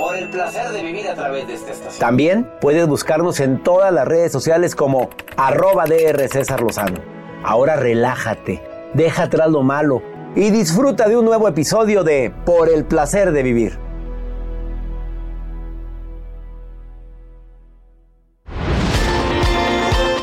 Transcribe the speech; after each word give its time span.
por 0.00 0.16
el 0.16 0.30
placer 0.30 0.70
de 0.70 0.82
vivir 0.82 1.06
a 1.08 1.14
través 1.14 1.46
de 1.46 1.52
esta 1.52 1.72
estación. 1.72 2.00
También 2.00 2.50
puedes 2.62 2.86
buscarnos 2.88 3.38
en 3.38 3.62
todas 3.62 3.92
las 3.92 4.08
redes 4.08 4.32
sociales 4.32 4.74
como 4.74 5.10
arroba 5.36 5.84
DR 5.84 6.26
César 6.26 6.62
Lozano. 6.62 6.98
Ahora 7.44 7.76
relájate, 7.76 8.62
deja 8.94 9.24
atrás 9.24 9.50
lo 9.50 9.62
malo 9.62 10.02
y 10.34 10.48
disfruta 10.50 11.06
de 11.06 11.18
un 11.18 11.26
nuevo 11.26 11.46
episodio 11.48 12.02
de 12.02 12.32
Por 12.46 12.70
el 12.70 12.86
placer 12.86 13.30
de 13.32 13.42
vivir. 13.42 13.78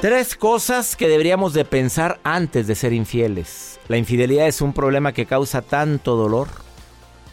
Tres 0.02 0.36
cosas 0.36 0.96
que 0.96 1.08
deberíamos 1.08 1.54
de 1.54 1.66
pensar 1.66 2.20
antes 2.24 2.66
de 2.66 2.74
ser 2.74 2.94
infieles. 2.94 3.80
La 3.90 3.98
infidelidad 3.98 4.48
es 4.48 4.62
un 4.62 4.74
problema 4.74 5.14
que 5.14 5.28
causa 5.28 5.62
tanto 5.62 6.16
dolor 6.16 6.48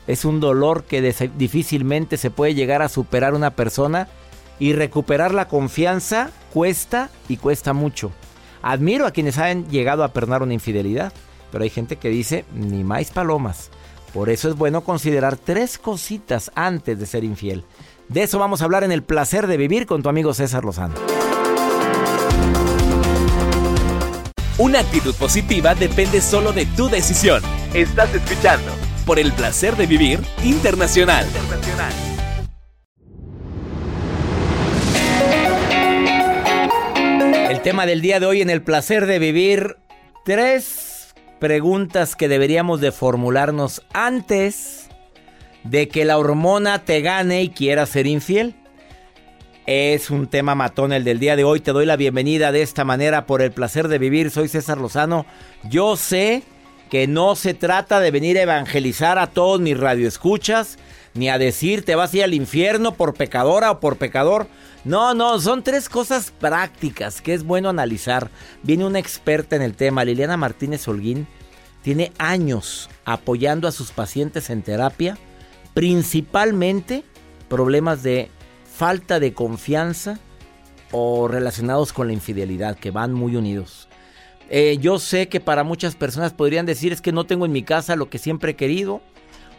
es 0.06 0.24
un 0.24 0.40
dolor 0.40 0.84
que 0.84 1.02
difícilmente 1.36 2.16
se 2.16 2.30
puede 2.30 2.54
llegar 2.54 2.82
a 2.82 2.88
superar 2.88 3.34
una 3.34 3.50
persona 3.50 4.08
y 4.58 4.72
recuperar 4.72 5.34
la 5.34 5.48
confianza 5.48 6.30
cuesta 6.52 7.10
y 7.28 7.38
cuesta 7.38 7.72
mucho. 7.72 8.12
Admiro 8.62 9.06
a 9.06 9.10
quienes 9.10 9.38
han 9.38 9.68
llegado 9.68 10.04
a 10.04 10.12
perdonar 10.12 10.42
una 10.42 10.54
infidelidad, 10.54 11.12
pero 11.50 11.64
hay 11.64 11.70
gente 11.70 11.96
que 11.96 12.08
dice 12.08 12.44
ni 12.54 12.84
más 12.84 13.10
palomas. 13.10 13.70
Por 14.12 14.30
eso 14.30 14.48
es 14.48 14.56
bueno 14.56 14.82
considerar 14.82 15.36
tres 15.36 15.76
cositas 15.76 16.50
antes 16.54 16.98
de 16.98 17.06
ser 17.06 17.24
infiel. 17.24 17.64
De 18.08 18.22
eso 18.22 18.38
vamos 18.38 18.60
a 18.62 18.64
hablar 18.64 18.84
en 18.84 18.92
el 18.92 19.02
placer 19.02 19.46
de 19.46 19.56
vivir 19.56 19.86
con 19.86 20.02
tu 20.02 20.08
amigo 20.08 20.34
César 20.34 20.64
Lozano. 20.64 20.94
Una 24.56 24.80
actitud 24.80 25.14
positiva 25.16 25.74
depende 25.74 26.20
solo 26.20 26.52
de 26.52 26.64
tu 26.66 26.88
decisión. 26.88 27.42
Estás 27.74 28.14
escuchando 28.14 28.70
por 29.04 29.18
el 29.18 29.32
placer 29.32 29.76
de 29.76 29.86
vivir 29.86 30.20
internacional. 30.42 31.26
El 37.50 37.60
tema 37.60 37.86
del 37.86 38.00
día 38.00 38.20
de 38.20 38.26
hoy 38.26 38.40
en 38.40 38.50
el 38.50 38.62
placer 38.62 39.06
de 39.06 39.18
vivir, 39.18 39.76
tres 40.24 41.14
preguntas 41.38 42.16
que 42.16 42.28
deberíamos 42.28 42.80
de 42.80 42.92
formularnos 42.92 43.82
antes 43.92 44.88
de 45.64 45.88
que 45.88 46.04
la 46.04 46.18
hormona 46.18 46.84
te 46.84 47.00
gane 47.00 47.42
y 47.42 47.50
quiera 47.50 47.86
ser 47.86 48.06
infiel. 48.06 48.54
Es 49.66 50.10
un 50.10 50.26
tema 50.26 50.54
matón 50.54 50.92
el 50.92 51.04
del 51.04 51.18
día 51.18 51.36
de 51.36 51.44
hoy. 51.44 51.60
Te 51.60 51.72
doy 51.72 51.86
la 51.86 51.96
bienvenida 51.96 52.52
de 52.52 52.62
esta 52.62 52.84
manera 52.84 53.24
por 53.24 53.40
el 53.40 53.50
placer 53.50 53.88
de 53.88 53.98
vivir. 53.98 54.30
Soy 54.30 54.48
César 54.48 54.76
Lozano. 54.76 55.24
Yo 55.70 55.96
sé 55.96 56.42
que 56.94 57.08
no 57.08 57.34
se 57.34 57.54
trata 57.54 57.98
de 57.98 58.12
venir 58.12 58.38
a 58.38 58.42
evangelizar 58.42 59.18
a 59.18 59.26
todos 59.26 59.60
mis 59.60 59.76
radioescuchas, 59.76 60.78
ni 61.14 61.28
a 61.28 61.38
decir 61.38 61.84
te 61.84 61.96
vas 61.96 62.14
a 62.14 62.18
ir 62.18 62.22
al 62.22 62.34
infierno 62.34 62.94
por 62.94 63.14
pecadora 63.14 63.72
o 63.72 63.80
por 63.80 63.96
pecador. 63.96 64.46
No, 64.84 65.12
no, 65.12 65.40
son 65.40 65.64
tres 65.64 65.88
cosas 65.88 66.30
prácticas 66.30 67.20
que 67.20 67.34
es 67.34 67.42
bueno 67.42 67.68
analizar. 67.68 68.30
Viene 68.62 68.84
una 68.84 69.00
experta 69.00 69.56
en 69.56 69.62
el 69.62 69.74
tema, 69.74 70.04
Liliana 70.04 70.36
Martínez 70.36 70.86
Holguín, 70.86 71.26
tiene 71.82 72.12
años 72.16 72.88
apoyando 73.04 73.66
a 73.66 73.72
sus 73.72 73.90
pacientes 73.90 74.48
en 74.48 74.62
terapia, 74.62 75.18
principalmente 75.74 77.02
problemas 77.48 78.04
de 78.04 78.30
falta 78.72 79.18
de 79.18 79.34
confianza 79.34 80.20
o 80.92 81.26
relacionados 81.26 81.92
con 81.92 82.06
la 82.06 82.12
infidelidad, 82.12 82.78
que 82.78 82.92
van 82.92 83.12
muy 83.12 83.34
unidos. 83.34 83.88
Eh, 84.50 84.78
yo 84.80 84.98
sé 84.98 85.28
que 85.28 85.40
para 85.40 85.64
muchas 85.64 85.96
personas 85.96 86.32
podrían 86.32 86.66
decir 86.66 86.92
es 86.92 87.00
que 87.00 87.12
no 87.12 87.24
tengo 87.24 87.46
en 87.46 87.52
mi 87.52 87.62
casa 87.62 87.96
lo 87.96 88.10
que 88.10 88.18
siempre 88.18 88.52
he 88.52 88.56
querido. 88.56 89.00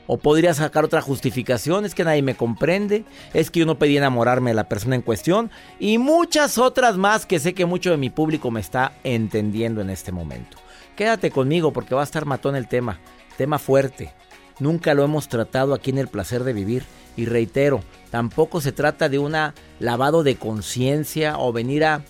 O 0.08 0.18
podría 0.20 0.54
sacar 0.54 0.86
otra 0.86 1.02
justificación, 1.02 1.84
es 1.84 1.96
que 1.96 2.04
nadie 2.04 2.22
me 2.22 2.36
comprende, 2.36 3.06
es 3.34 3.50
que 3.50 3.62
yo 3.62 3.66
no 3.66 3.80
pedí 3.80 3.98
enamorarme 3.98 4.52
de 4.52 4.54
la 4.54 4.70
persona 4.70 4.94
en 4.94 5.02
cuestión 5.02 5.50
y 5.80 5.98
muchas 5.98 6.60
otras 6.60 6.96
más 6.96 7.26
que 7.26 7.40
sé 7.40 7.56
que 7.56 7.66
mucho 7.66 7.90
de 7.90 7.98
mi 7.98 8.12
público 8.12 8.52
me 8.52 8.60
está 8.60 8.94
entendiendo 9.04 9.82
en 9.82 9.90
este 9.90 10.12
momento. 10.12 10.58
Quédate 10.96 11.32
conmigo 11.32 11.74
porque 11.74 11.96
va 11.96 12.02
a 12.02 12.04
estar 12.04 12.28
matón 12.28 12.56
el 12.56 12.68
tema, 12.68 13.00
tema 13.36 13.58
fuerte. 13.58 14.14
Nunca 14.60 14.94
lo 14.94 15.04
hemos 15.04 15.28
tratado 15.28 15.74
aquí 15.74 15.90
en 15.90 15.98
el 15.98 16.08
placer 16.08 16.44
de 16.44 16.54
vivir 16.54 16.84
y 17.18 17.26
reitero, 17.26 17.82
tampoco 18.12 18.62
se 18.62 18.72
trata 18.72 19.10
de 19.10 19.18
un 19.18 19.36
lavado 19.80 20.22
de 20.22 20.36
conciencia 20.36 21.40
o 21.40 21.52
venir 21.52 21.84
a, 21.84 22.04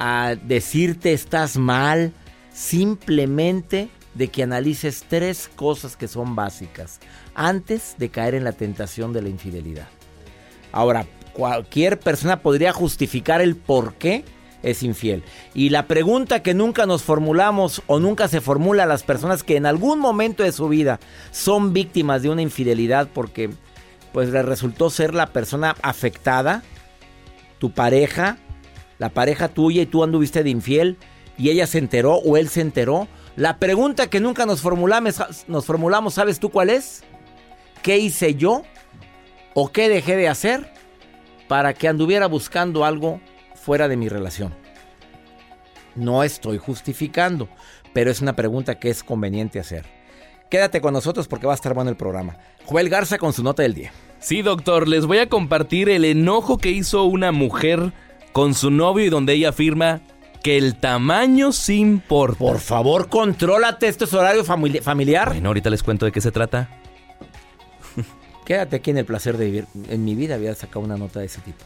a 0.00 0.34
decirte 0.34 1.12
estás 1.12 1.56
mal 1.56 2.12
simplemente 2.52 3.90
de 4.14 4.28
que 4.28 4.42
analices 4.42 5.04
tres 5.08 5.48
cosas 5.54 5.96
que 5.96 6.08
son 6.08 6.34
básicas 6.34 6.98
antes 7.34 7.94
de 7.98 8.08
caer 8.08 8.34
en 8.34 8.42
la 8.42 8.52
tentación 8.52 9.12
de 9.12 9.22
la 9.22 9.28
infidelidad. 9.28 9.86
Ahora, 10.72 11.06
cualquier 11.32 12.00
persona 12.00 12.40
podría 12.40 12.72
justificar 12.72 13.40
el 13.40 13.56
por 13.56 13.94
qué 13.94 14.24
es 14.62 14.82
infiel. 14.82 15.22
Y 15.54 15.68
la 15.68 15.86
pregunta 15.86 16.42
que 16.42 16.54
nunca 16.54 16.86
nos 16.86 17.02
formulamos 17.02 17.82
o 17.86 18.00
nunca 18.00 18.26
se 18.26 18.40
formula 18.40 18.84
a 18.84 18.86
las 18.86 19.02
personas 19.02 19.42
que 19.42 19.56
en 19.56 19.66
algún 19.66 19.98
momento 19.98 20.42
de 20.42 20.52
su 20.52 20.68
vida 20.68 20.98
son 21.30 21.72
víctimas 21.72 22.22
de 22.22 22.30
una 22.30 22.42
infidelidad 22.42 23.08
porque 23.12 23.50
pues 24.12 24.30
le 24.30 24.42
resultó 24.42 24.90
ser 24.90 25.14
la 25.14 25.26
persona 25.26 25.76
afectada, 25.82 26.62
tu 27.58 27.72
pareja, 27.72 28.38
la 29.00 29.08
pareja 29.08 29.48
tuya 29.48 29.82
y 29.82 29.86
tú 29.86 30.04
anduviste 30.04 30.44
de 30.44 30.50
infiel, 30.50 30.98
y 31.38 31.48
ella 31.48 31.66
se 31.66 31.78
enteró 31.78 32.16
o 32.16 32.36
él 32.36 32.50
se 32.50 32.60
enteró. 32.60 33.08
La 33.34 33.58
pregunta 33.58 34.08
que 34.08 34.20
nunca 34.20 34.44
nos 34.44 34.60
formulamos, 34.60 35.46
nos 35.48 35.64
formulamos, 35.64 36.14
¿sabes 36.14 36.38
tú 36.38 36.50
cuál 36.50 36.68
es? 36.68 37.02
¿Qué 37.82 37.96
hice 37.96 38.34
yo 38.34 38.62
o 39.54 39.72
qué 39.72 39.88
dejé 39.88 40.16
de 40.16 40.28
hacer 40.28 40.70
para 41.48 41.72
que 41.72 41.88
anduviera 41.88 42.26
buscando 42.26 42.84
algo 42.84 43.22
fuera 43.54 43.88
de 43.88 43.96
mi 43.96 44.10
relación? 44.10 44.54
No 45.96 46.22
estoy 46.22 46.58
justificando, 46.58 47.48
pero 47.94 48.10
es 48.10 48.20
una 48.20 48.36
pregunta 48.36 48.78
que 48.78 48.90
es 48.90 49.02
conveniente 49.02 49.58
hacer. 49.58 49.86
Quédate 50.50 50.82
con 50.82 50.92
nosotros 50.92 51.26
porque 51.26 51.46
va 51.46 51.54
a 51.54 51.56
estar 51.56 51.72
bueno 51.72 51.90
el 51.90 51.96
programa. 51.96 52.36
Joel 52.66 52.90
Garza 52.90 53.16
con 53.16 53.32
su 53.32 53.42
nota 53.42 53.62
del 53.62 53.72
día. 53.72 53.92
Sí, 54.18 54.42
doctor, 54.42 54.88
les 54.88 55.06
voy 55.06 55.18
a 55.18 55.28
compartir 55.30 55.88
el 55.88 56.04
enojo 56.04 56.58
que 56.58 56.70
hizo 56.70 57.04
una 57.04 57.32
mujer 57.32 57.94
con 58.32 58.54
su 58.54 58.70
novio 58.70 59.04
y 59.06 59.10
donde 59.10 59.32
ella 59.34 59.50
afirma 59.50 60.00
que 60.42 60.56
el 60.56 60.76
tamaño 60.76 61.52
sí 61.52 61.78
importa. 61.78 62.38
Por 62.38 62.60
favor, 62.60 63.08
contrólate, 63.08 63.88
esto 63.88 64.04
es 64.04 64.14
horario 64.14 64.44
famili- 64.44 64.80
familiar. 64.82 65.28
Bueno, 65.28 65.48
ahorita 65.50 65.68
les 65.70 65.82
cuento 65.82 66.06
de 66.06 66.12
qué 66.12 66.20
se 66.20 66.30
trata. 66.32 66.68
Quédate 68.46 68.76
aquí 68.76 68.90
en 68.90 68.98
el 68.98 69.04
placer 69.04 69.36
de 69.36 69.44
vivir. 69.46 69.66
En 69.88 70.04
mi 70.04 70.14
vida 70.14 70.34
había 70.36 70.54
sacado 70.54 70.80
una 70.80 70.96
nota 70.96 71.20
de 71.20 71.26
ese 71.26 71.40
tipo. 71.40 71.64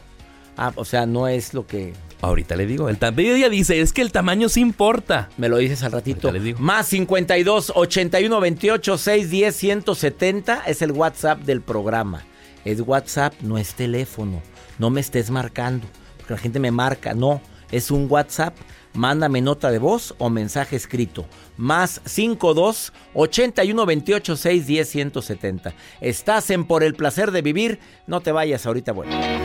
Ah, 0.57 0.71
o 0.75 0.85
sea, 0.85 1.05
no 1.05 1.27
es 1.27 1.53
lo 1.53 1.67
que 1.67 1.93
Ahorita 2.21 2.55
le 2.55 2.65
digo, 2.65 2.87
el 2.89 2.97
tamaño 2.97 3.35
ella 3.35 3.49
dice, 3.49 3.81
es 3.81 3.91
que 3.91 4.01
el 4.01 4.11
tamaño 4.13 4.47
sí 4.49 4.61
importa. 4.61 5.29
me 5.37 5.49
lo 5.49 5.57
dices 5.57 5.83
al 5.83 5.91
ratito. 5.91 6.31
Les 6.31 6.41
digo. 6.43 6.59
Más 6.59 6.87
52 6.87 7.73
81 7.75 8.39
28 8.39 8.97
610 8.97 9.55
170 9.55 10.63
es 10.65 10.81
el 10.81 10.91
WhatsApp 10.93 11.41
del 11.41 11.61
programa. 11.61 12.23
Es 12.63 12.79
WhatsApp, 12.81 13.33
no 13.41 13.57
es 13.57 13.73
teléfono. 13.75 14.41
No 14.79 14.89
me 14.89 15.01
estés 15.01 15.29
marcando. 15.29 15.87
Porque 16.25 16.33
la 16.33 16.39
gente 16.39 16.59
me 16.59 16.71
marca. 16.71 17.13
No, 17.13 17.39
es 17.71 17.91
un 17.91 18.07
WhatsApp. 18.09 18.57
Mándame 18.95 19.41
nota 19.41 19.69
de 19.69 19.77
voz 19.77 20.15
o 20.17 20.31
mensaje 20.31 20.75
escrito. 20.75 21.25
Más 21.55 22.01
52 22.05 22.93
81 23.13 23.85
28 23.85 24.35
610 24.35 24.89
170. 24.89 25.73
Estás 26.01 26.49
en 26.49 26.65
Por 26.65 26.83
el 26.83 26.95
placer 26.95 27.31
de 27.31 27.43
vivir. 27.43 27.79
No 28.07 28.21
te 28.21 28.31
vayas 28.31 28.65
ahorita, 28.65 28.91
bueno. 28.91 29.44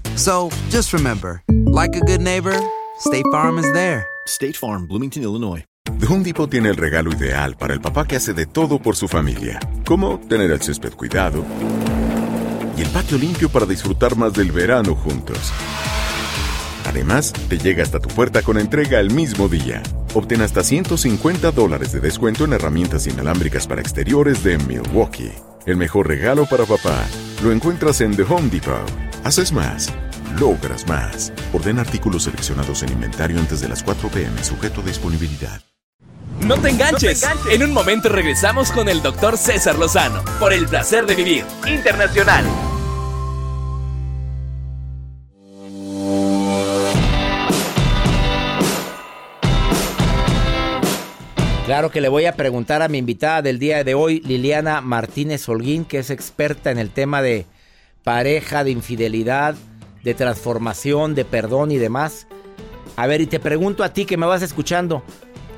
So 0.15 0.49
just 0.69 0.93
remember, 0.93 1.43
like 1.49 1.95
a 1.95 2.01
good 2.01 2.21
neighbor, 2.21 2.57
State 2.99 3.25
Farm 3.31 3.57
is 3.57 3.71
there. 3.73 4.05
State 4.27 4.55
Farm, 4.55 4.87
Bloomington, 4.87 5.23
Illinois. 5.23 5.63
The 5.99 6.05
Home 6.07 6.23
Depot 6.23 6.49
tiene 6.49 6.69
el 6.69 6.77
regalo 6.77 7.11
ideal 7.11 7.55
para 7.57 7.73
el 7.73 7.81
papá 7.81 8.07
que 8.07 8.15
hace 8.15 8.33
de 8.33 8.45
todo 8.45 8.79
por 8.79 8.95
su 8.95 9.07
familia, 9.07 9.59
como 9.85 10.19
tener 10.19 10.51
el 10.51 10.61
césped 10.61 10.93
cuidado 10.93 11.43
y 12.77 12.81
el 12.81 12.87
patio 12.89 13.17
limpio 13.17 13.49
para 13.49 13.65
disfrutar 13.65 14.15
más 14.15 14.33
del 14.33 14.51
verano 14.51 14.95
juntos. 14.95 15.51
Además, 16.87 17.33
te 17.49 17.57
llega 17.57 17.83
hasta 17.83 17.99
tu 17.99 18.09
puerta 18.09 18.41
con 18.41 18.57
entrega 18.57 18.99
el 18.99 19.11
mismo 19.11 19.47
día. 19.47 19.81
Obtén 20.13 20.41
hasta 20.41 20.63
150 20.63 21.51
dólares 21.51 21.91
de 21.91 21.99
descuento 21.99 22.45
en 22.45 22.53
herramientas 22.53 23.07
inalámbricas 23.07 23.67
para 23.67 23.81
exteriores 23.81 24.43
de 24.43 24.57
Milwaukee. 24.57 25.31
El 25.65 25.77
mejor 25.77 26.07
regalo 26.07 26.45
para 26.45 26.65
papá 26.65 27.05
lo 27.43 27.51
encuentras 27.51 28.01
en 28.01 28.15
The 28.15 28.23
Home 28.23 28.49
Depot. 28.49 29.10
Haces 29.23 29.51
más, 29.51 29.93
logras 30.39 30.87
más. 30.87 31.31
Orden 31.53 31.77
artículos 31.77 32.23
seleccionados 32.23 32.81
en 32.81 32.91
inventario 32.91 33.39
antes 33.39 33.61
de 33.61 33.69
las 33.69 33.83
4 33.83 34.09
p.m. 34.09 34.43
sujeto 34.43 34.81
a 34.81 34.83
disponibilidad. 34.83 35.61
No 36.43 36.57
te 36.57 36.69
enganches. 36.69 37.23
En 37.51 37.61
un 37.61 37.71
momento 37.71 38.09
regresamos 38.09 38.71
con 38.71 38.89
el 38.89 39.03
doctor 39.03 39.37
César 39.37 39.77
Lozano 39.77 40.23
por 40.39 40.53
el 40.53 40.67
placer 40.67 41.05
de 41.05 41.13
vivir 41.13 41.45
internacional. 41.67 42.43
Claro 51.67 51.91
que 51.91 52.01
le 52.01 52.09
voy 52.09 52.25
a 52.25 52.35
preguntar 52.35 52.81
a 52.81 52.87
mi 52.87 52.97
invitada 52.97 53.43
del 53.43 53.59
día 53.59 53.83
de 53.83 53.93
hoy, 53.93 54.19
Liliana 54.21 54.81
Martínez 54.81 55.47
Holguín, 55.47 55.85
que 55.85 55.99
es 55.99 56.09
experta 56.09 56.71
en 56.71 56.79
el 56.79 56.89
tema 56.89 57.21
de 57.21 57.45
pareja, 58.03 58.63
de 58.63 58.71
infidelidad, 58.71 59.55
de 60.03 60.13
transformación, 60.13 61.15
de 61.15 61.25
perdón 61.25 61.71
y 61.71 61.77
demás. 61.77 62.27
A 62.95 63.07
ver, 63.07 63.21
y 63.21 63.27
te 63.27 63.39
pregunto 63.39 63.83
a 63.83 63.93
ti 63.93 64.05
que 64.05 64.17
me 64.17 64.25
vas 64.25 64.41
escuchando, 64.41 65.03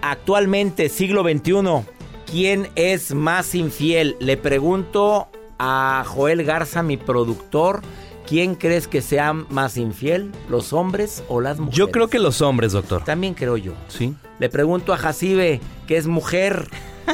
actualmente, 0.02 0.90
siglo 0.90 1.24
XXI, 1.24 1.86
¿quién 2.30 2.70
es 2.76 3.14
más 3.14 3.56
infiel? 3.56 4.16
Le 4.20 4.38
pregunto 4.38 5.30
a 5.58 6.04
Joel 6.06 6.44
Garza, 6.44 6.84
mi 6.84 6.98
productor, 6.98 7.82
¿quién 8.28 8.56
crees 8.56 8.88
que 8.88 9.02
sea 9.02 9.34
más 9.34 9.78
infiel, 9.78 10.32
los 10.50 10.74
hombres 10.74 11.24
o 11.28 11.42
las 11.42 11.58
mujeres? 11.58 11.78
Yo 11.78 11.92
creo 11.92 12.08
que 12.10 12.20
los 12.20 12.42
hombres, 12.42 12.74
doctor. 12.74 13.04
También 13.04 13.34
creo 13.34 13.58
yo. 13.58 13.74
Sí. 13.88 14.14
Le 14.40 14.50
pregunto 14.50 14.94
a 14.94 14.98
Jacibe, 14.98 15.62
que 15.88 15.98
es 15.98 16.08
mujer, 16.08 16.70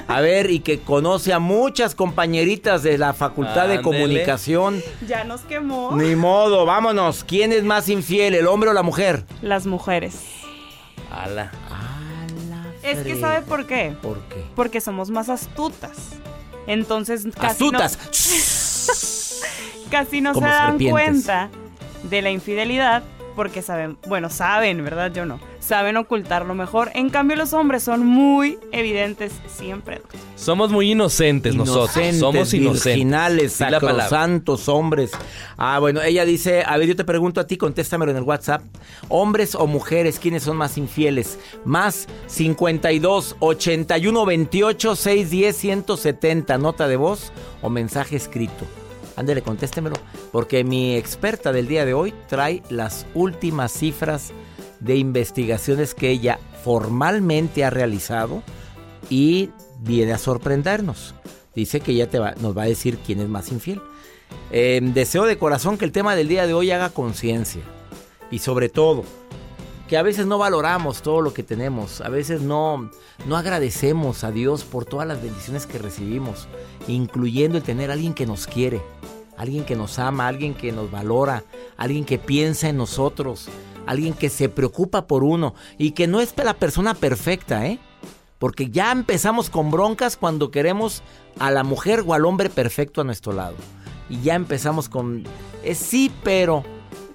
a 0.07 0.21
ver, 0.21 0.51
y 0.51 0.59
que 0.59 0.79
conoce 0.79 1.33
a 1.33 1.39
muchas 1.39 1.95
compañeritas 1.95 2.83
de 2.83 2.97
la 2.97 3.13
Facultad 3.13 3.67
de. 3.67 3.81
Comunicación. 3.81 4.81
Ya 5.07 5.23
nos 5.23 5.41
quemó. 5.41 5.95
Ni 5.95 6.15
modo, 6.15 6.65
vámonos. 6.65 7.23
¿Quién 7.23 7.51
es 7.53 7.63
más 7.63 7.89
infiel, 7.89 8.35
el 8.35 8.45
hombre 8.47 8.69
o 8.69 8.73
la 8.73 8.83
mujer? 8.83 9.25
Las 9.41 9.65
mujeres. 9.65 10.15
Ala. 11.11 11.51
Es 12.83 12.99
que 12.99 13.19
¿sabe 13.19 13.41
por 13.41 13.65
qué? 13.65 13.95
¿Por 14.01 14.19
qué? 14.29 14.43
Porque 14.55 14.81
somos 14.81 15.09
más 15.09 15.29
astutas. 15.29 16.11
Entonces 16.67 17.23
casi 17.35 17.65
¡Astutas! 17.65 17.97
no, 17.97 19.89
casi 19.91 20.21
no 20.21 20.33
se 20.33 20.41
dan 20.41 20.77
serpientes. 20.77 20.91
cuenta 20.91 21.49
de 22.03 22.21
la 22.21 22.29
infidelidad 22.29 23.03
porque 23.35 23.61
saben, 23.61 23.97
bueno, 24.07 24.29
saben, 24.29 24.83
¿verdad? 24.83 25.11
Yo 25.13 25.25
no. 25.25 25.39
Saben 25.59 25.97
ocultarlo 25.97 26.55
mejor. 26.55 26.91
En 26.93 27.09
cambio 27.09 27.35
los 27.37 27.53
hombres 27.53 27.83
son 27.83 28.05
muy 28.05 28.57
evidentes 28.71 29.31
siempre. 29.47 30.01
Somos 30.35 30.71
muy 30.71 30.91
inocentes, 30.91 31.55
nosotros. 31.55 31.95
Inocentes, 31.95 32.19
Somos 32.19 32.53
inocentes. 32.53 32.85
virginales, 32.85 33.53
sacrosantos 33.53 34.67
hombres. 34.69 35.11
Ah, 35.57 35.79
bueno, 35.79 36.01
ella 36.01 36.25
dice, 36.25 36.63
a 36.65 36.77
ver, 36.77 36.87
yo 36.87 36.95
te 36.95 37.03
pregunto 37.03 37.41
a 37.41 37.47
ti, 37.47 37.57
contéstamelo 37.57 38.11
en 38.11 38.17
el 38.17 38.23
WhatsApp. 38.23 38.61
Hombres 39.09 39.55
o 39.55 39.67
mujeres, 39.67 40.19
¿quiénes 40.19 40.43
son 40.43 40.57
más 40.57 40.77
infieles? 40.77 41.37
Más 41.65 42.07
52 42.27 43.35
81 43.39 44.25
28 44.25 44.95
610 44.95 45.55
170, 45.55 46.57
nota 46.57 46.87
de 46.87 46.95
voz 46.95 47.31
o 47.61 47.69
mensaje 47.69 48.15
escrito. 48.15 48.65
Ándele, 49.15 49.41
contéstemelo, 49.41 49.97
porque 50.31 50.63
mi 50.63 50.95
experta 50.95 51.51
del 51.51 51.67
día 51.67 51.85
de 51.85 51.93
hoy 51.93 52.13
trae 52.27 52.61
las 52.69 53.05
últimas 53.13 53.71
cifras 53.71 54.31
de 54.79 54.95
investigaciones 54.97 55.93
que 55.93 56.09
ella 56.09 56.39
formalmente 56.63 57.65
ha 57.65 57.69
realizado 57.69 58.43
y 59.09 59.49
viene 59.79 60.13
a 60.13 60.17
sorprendernos. 60.17 61.15
Dice 61.55 61.79
que 61.81 61.91
ella 61.91 62.09
te 62.09 62.19
va- 62.19 62.35
nos 62.39 62.57
va 62.57 62.63
a 62.63 62.67
decir 62.67 62.97
quién 63.05 63.19
es 63.19 63.27
más 63.27 63.51
infiel. 63.51 63.81
Eh, 64.51 64.79
deseo 64.81 65.25
de 65.25 65.37
corazón 65.37 65.77
que 65.77 65.85
el 65.85 65.91
tema 65.91 66.15
del 66.15 66.27
día 66.27 66.45
de 66.47 66.53
hoy 66.53 66.71
haga 66.71 66.89
conciencia. 66.89 67.61
Y 68.31 68.39
sobre 68.39 68.69
todo, 68.69 69.03
que 69.87 69.97
a 69.97 70.03
veces 70.03 70.27
no 70.27 70.37
valoramos 70.37 71.01
todo 71.01 71.21
lo 71.21 71.33
que 71.33 71.41
tenemos. 71.41 71.99
A 72.01 72.09
veces 72.09 72.41
no, 72.41 72.91
no 73.25 73.35
agradecemos 73.37 74.23
a 74.23 74.31
Dios 74.31 74.63
por 74.63 74.85
todas 74.85 75.07
las 75.07 75.21
bendiciones 75.21 75.65
que 75.65 75.79
recibimos. 75.79 76.47
Incluyendo 76.87 77.57
el 77.57 77.63
tener 77.63 77.89
a 77.89 77.93
alguien 77.93 78.13
que 78.13 78.27
nos 78.27 78.45
quiere. 78.45 78.81
Alguien 79.39 79.63
que 79.63 79.77
nos 79.77 79.99
ama, 79.99 80.27
alguien 80.27 80.53
que 80.53 80.73
nos 80.73 80.91
valora, 80.91 81.45
alguien 81.77 82.03
que 82.03 82.17
piensa 82.17 82.67
en 82.67 82.75
nosotros, 82.75 83.47
alguien 83.85 84.13
que 84.13 84.27
se 84.27 84.49
preocupa 84.49 85.07
por 85.07 85.23
uno 85.23 85.55
y 85.77 85.91
que 85.91 86.07
no 86.07 86.19
es 86.19 86.33
la 86.43 86.55
persona 86.55 86.93
perfecta, 86.93 87.65
¿eh? 87.65 87.79
Porque 88.37 88.69
ya 88.69 88.91
empezamos 88.91 89.49
con 89.49 89.71
broncas 89.71 90.17
cuando 90.17 90.51
queremos 90.51 91.03
a 91.39 91.51
la 91.51 91.63
mujer 91.63 92.03
o 92.05 92.13
al 92.13 92.25
hombre 92.25 92.49
perfecto 92.49 92.99
a 92.99 93.05
nuestro 93.05 93.31
lado. 93.31 93.55
Y 94.09 94.19
ya 94.19 94.35
empezamos 94.35 94.89
con, 94.89 95.23
eh, 95.63 95.73
sí, 95.73 96.11
pero, 96.21 96.65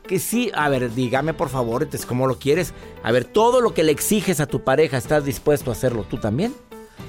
que 0.09 0.19
sí. 0.19 0.51
A 0.55 0.71
ver, 0.71 0.95
dígame 0.95 1.35
por 1.35 1.51
favor, 1.51 1.83
entonces, 1.83 2.07
¿cómo 2.07 2.27
lo 2.27 2.39
quieres? 2.39 2.73
A 3.03 3.13
ver, 3.13 3.27
todo 3.27 3.61
lo 3.61 3.75
que 3.75 3.83
le 3.83 3.93
exiges 3.93 4.41
a 4.41 4.47
tu 4.47 4.65
pareja, 4.65 4.97
¿estás 4.97 5.27
dispuesto 5.27 5.69
a 5.69 5.75
hacerlo 5.75 6.05
tú 6.05 6.17
también? 6.17 6.55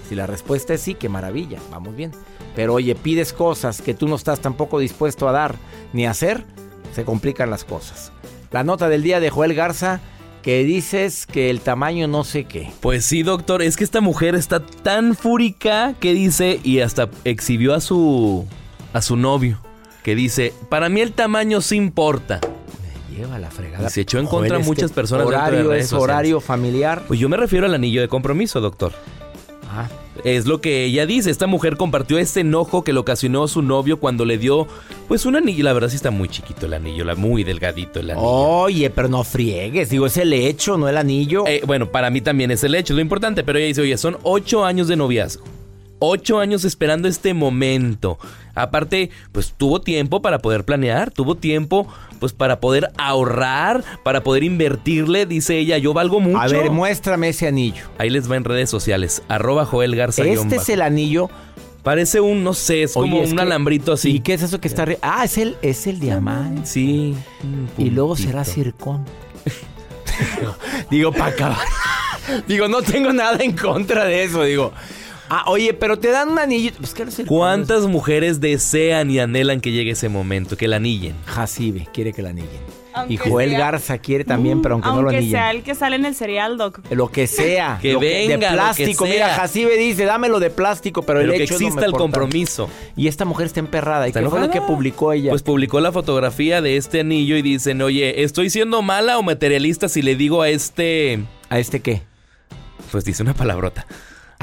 Si 0.10 0.16
la 0.16 0.28
respuesta 0.28 0.74
es 0.74 0.82
sí, 0.82 0.94
qué 0.94 1.08
maravilla, 1.08 1.62
vamos 1.72 1.96
bien. 1.96 2.12
Pero 2.56 2.74
oye, 2.76 2.96
pides 2.96 3.34
cosas 3.34 3.82
que 3.82 3.94
tú 3.94 4.08
no 4.08 4.16
estás 4.16 4.40
tampoco 4.40 4.80
dispuesto 4.80 5.28
a 5.28 5.32
dar 5.32 5.56
ni 5.94 6.06
a 6.06 6.12
hacer, 6.12 6.46
se 6.94 7.04
complican 7.04 7.50
las 7.50 7.64
cosas. 7.66 8.12
La 8.52 8.64
nota 8.64 8.88
del 8.88 9.04
día 9.04 9.20
de 9.20 9.30
Joel 9.30 9.54
Garza, 9.54 10.00
que 10.42 10.64
dices 10.64 11.26
que 11.26 11.50
el 11.50 11.60
tamaño 11.60 12.08
no 12.08 12.24
sé 12.24 12.46
qué. 12.46 12.72
Pues 12.80 13.04
sí, 13.04 13.24
doctor, 13.24 13.62
es 13.62 13.76
que 13.76 13.84
esta 13.84 14.00
mujer 14.00 14.36
está 14.36 14.60
tan 14.60 15.16
fúrica 15.16 15.96
que 16.00 16.14
dice 16.14 16.60
y 16.64 16.80
hasta 16.80 17.10
exhibió 17.24 17.74
a 17.74 17.82
su 17.82 18.46
a 18.94 19.02
su 19.02 19.18
novio 19.18 19.60
que 20.04 20.16
dice, 20.16 20.54
"Para 20.70 20.88
mí 20.88 21.02
el 21.02 21.14
tamaño 21.14 21.62
sí 21.62 21.76
importa." 21.76 22.40
Me 23.10 23.18
lleva 23.18 23.40
la 23.40 23.50
fregada. 23.50 23.88
Y 23.88 23.90
se 23.90 24.02
echó 24.02 24.20
en 24.20 24.28
contra 24.28 24.58
a 24.58 24.60
este 24.60 24.70
muchas 24.70 24.92
personas 24.92 25.28
de 25.28 25.36
Horario 25.36 25.72
redes 25.72 25.86
es 25.86 25.94
horario 25.94 26.40
familiar. 26.40 27.04
Pues 27.08 27.20
yo 27.20 27.28
me 27.28 27.38
refiero 27.38 27.66
al 27.66 27.74
anillo 27.74 28.02
de 28.02 28.08
compromiso, 28.08 28.62
doctor. 28.62 28.94
Ah, 29.70 29.90
Es 30.26 30.48
lo 30.48 30.60
que 30.60 30.86
ella 30.86 31.06
dice. 31.06 31.30
Esta 31.30 31.46
mujer 31.46 31.78
compartió 31.78 32.18
este 32.18 32.40
enojo 32.40 32.84
que 32.84 32.94
le 32.94 33.00
ocasionó 33.00 33.48
su 33.48 33.62
novio 33.62 34.00
cuando 34.00 34.26
le 34.26 34.40
dio, 34.40 34.68
pues, 35.08 35.28
un 35.28 35.36
anillo. 35.36 35.64
La 35.64 35.72
verdad 35.72 35.88
sí 35.90 35.96
está 35.96 36.10
muy 36.10 36.28
chiquito 36.28 36.66
el 36.66 36.74
anillo, 36.74 37.06
la, 37.06 37.14
muy 37.14 37.44
delgadito 37.44 38.00
el 38.00 38.10
anillo. 38.10 38.28
Oye, 38.28 38.90
pero 38.90 39.08
no 39.08 39.24
friegues, 39.24 39.92
digo, 39.92 40.08
es 40.08 40.18
el 40.18 40.34
hecho, 40.34 40.78
no 40.78 40.90
el 40.90 40.98
anillo. 40.98 41.46
Eh, 41.46 41.62
bueno, 41.68 41.92
para 41.92 42.10
mí 42.10 42.22
también 42.22 42.50
es 42.50 42.64
el 42.64 42.74
hecho, 42.74 42.96
lo 42.96 43.02
importante. 43.02 43.44
Pero 43.44 43.60
ella 43.60 43.68
dice, 43.68 43.82
oye, 43.82 43.98
son 43.98 44.18
ocho 44.24 44.66
años 44.66 44.88
de 44.88 44.96
noviazgo. 44.96 45.46
Ocho 46.08 46.40
años 46.40 46.64
esperando 46.66 47.08
este 47.08 47.34
momento. 47.34 48.18
Aparte, 48.54 49.10
pues 49.32 49.54
tuvo 49.58 49.82
tiempo 49.82 50.22
para 50.22 50.40
poder 50.40 50.64
planear, 50.64 51.12
tuvo 51.12 51.36
tiempo, 51.36 51.88
pues 52.20 52.32
para 52.32 52.60
poder 52.60 52.90
ahorrar, 52.98 53.84
para 54.04 54.22
poder 54.24 54.44
invertirle. 54.44 55.26
Dice 55.26 55.58
ella, 55.58 55.78
yo 55.78 55.94
valgo 55.94 56.20
mucho. 56.20 56.40
A 56.40 56.48
ver, 56.48 56.72
muéstrame 56.72 57.30
ese 57.30 57.48
anillo. 57.48 57.84
Ahí 57.98 58.10
les 58.10 58.30
va 58.32 58.38
en 58.38 58.44
redes 58.46 58.70
sociales. 58.70 59.24
Arroba 59.28 59.66
Joel 59.66 59.96
Garza. 59.96 60.24
Este 60.24 60.56
es 60.58 60.70
el 60.70 60.82
anillo. 60.82 61.30
Parece 61.84 62.20
un, 62.20 62.44
no 62.44 62.54
sé, 62.56 62.84
es 62.84 62.94
como 62.94 63.22
es 63.22 63.30
un 63.30 63.36
que- 63.36 63.42
alambrito 63.44 63.94
así. 63.94 64.10
¿Y 64.16 64.20
qué 64.22 64.34
es 64.34 64.42
eso 64.42 64.60
que 64.60 64.68
está 64.68 64.84
arriba? 64.84 65.00
Ah, 65.04 65.24
es 65.26 65.38
el, 65.38 65.56
es 65.62 65.86
el 65.86 66.00
diamante. 66.00 66.66
Sí. 66.66 67.16
Y 67.78 67.90
luego 67.92 68.16
será 68.16 68.44
circón. 68.44 69.06
digo, 70.90 71.12
para 71.12 71.28
acabar. 71.28 71.68
digo, 72.48 72.68
no 72.68 72.82
tengo 72.82 73.14
nada 73.14 73.38
en 73.44 73.56
contra 73.56 74.06
de 74.06 74.24
eso, 74.24 74.44
digo. 74.44 74.72
Ah, 75.30 75.44
oye, 75.48 75.74
pero 75.74 75.98
te 75.98 76.10
dan 76.10 76.30
un 76.30 76.40
anillo. 76.40 76.72
Pues, 76.78 76.94
¿qué 76.94 77.04
es 77.04 77.20
el 77.20 77.26
¿Cuántas 77.26 77.88
mujeres 77.88 78.40
desean 78.42 79.10
y 79.10 79.20
anhelan 79.20 79.60
que 79.60 79.72
llegue 79.72 79.92
ese 79.92 80.08
momento, 80.10 80.56
que 80.58 80.68
la 80.68 80.76
anillen? 80.76 81.16
Jacibe 81.26 81.88
quiere 81.94 82.14
que 82.14 82.22
la 82.22 82.30
anillen. 82.30 82.86
Aunque 82.94 83.14
y 83.16 83.18
Joel 83.18 83.50
sea- 83.50 83.60
Garza 83.60 83.98
quiere 83.98 84.24
también, 84.24 84.62
pero 84.62 84.76
aunque, 84.76 84.88
no 84.88 84.96
lo 84.96 85.00
Aunque 85.02 85.18
anillen. 85.18 85.32
sea 85.34 85.52
el 85.52 85.64
que 85.64 85.76
sale 85.76 85.98
en 85.98 86.06
el 86.06 86.16
cereal, 86.16 86.58
Doc. 86.58 86.80
Lo 86.92 87.10
que 87.12 87.28
sea. 87.28 87.78
Que 87.82 87.92
lo 87.94 88.00
venga, 88.00 88.36
lo 88.36 88.40
de 88.40 88.48
que 88.48 88.54
plástico. 88.54 89.06
sea. 89.06 89.14
Mira, 89.14 89.30
Jacibe 89.34 89.76
dice, 89.78 90.06
dámelo 90.06 90.40
de 90.40 90.50
plástico, 90.50 91.02
pero, 91.02 91.20
Pero 91.20 91.32
el 91.34 91.38
que 91.38 91.44
hecho 91.44 91.56
exista 91.56 91.84
el 91.86 91.92
compromiso. 91.92 92.70
Y 92.96 93.08
esta 93.10 93.26
mujer 93.26 93.48
está 93.48 93.60
emperrada. 93.60 94.08
¿Y 94.08 94.12
¿Está 94.12 94.22
qué 94.22 94.30
fue 94.30 94.40
lo 94.40 94.50
que 94.50 94.62
publicó 94.62 95.12
ella? 95.12 95.32
Pues 95.32 95.44
publicó 95.44 95.82
la 95.82 95.92
fotografía 95.92 96.62
de 96.62 96.78
este 96.78 97.02
anillo 97.02 97.36
y 97.36 97.42
dicen, 97.42 97.82
oye, 97.82 98.24
¿estoy 98.24 98.50
siendo 98.50 98.82
mala 98.82 99.18
o 99.18 99.24
materialista 99.24 99.90
si 99.90 100.02
le 100.02 100.16
digo 100.16 100.42
a 100.42 100.48
este... 100.50 101.20
¿A 101.50 101.60
este 101.60 101.82
qué? 101.82 102.04
Pues 102.92 103.04
dice 103.04 103.24
una 103.24 103.34
palabrota. 103.34 103.86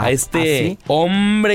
Ah, 0.02 0.06
A 0.06 0.10
este 0.10 0.38
¿ah, 0.38 0.68
sí? 0.70 0.78
hombre 0.88 1.52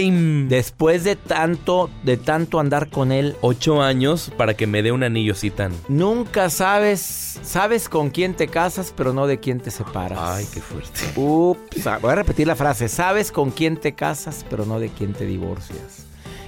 Después 0.47 1.03
de 1.03 1.15
tanto, 1.15 1.89
de 2.03 2.17
tanto 2.17 2.59
andar 2.59 2.89
con 2.89 3.11
él, 3.11 3.35
ocho 3.41 3.81
años 3.81 4.31
para 4.37 4.53
que 4.53 4.67
me 4.67 4.83
dé 4.83 4.91
un 4.91 5.03
anillo 5.03 5.33
así 5.33 5.49
tan... 5.49 5.73
nunca 5.87 6.49
sabes, 6.49 7.39
sabes 7.41 7.89
con 7.89 8.09
quién 8.09 8.35
te 8.35 8.47
casas, 8.47 8.93
pero 8.95 9.13
no 9.13 9.27
de 9.27 9.39
quién 9.39 9.59
te 9.59 9.71
separas. 9.71 10.19
Ay, 10.21 10.45
qué 10.53 10.61
fuerte. 10.61 10.99
Ups, 11.15 11.87
ah, 11.87 11.99
voy 12.01 12.11
a 12.11 12.15
repetir 12.15 12.47
la 12.47 12.55
frase. 12.55 12.87
Sabes 12.87 13.31
con 13.31 13.51
quién 13.51 13.77
te 13.77 13.93
casas, 13.93 14.45
pero 14.49 14.65
no 14.65 14.79
de 14.79 14.89
quién 14.89 15.13
te 15.13 15.25
divorcias. 15.25 16.05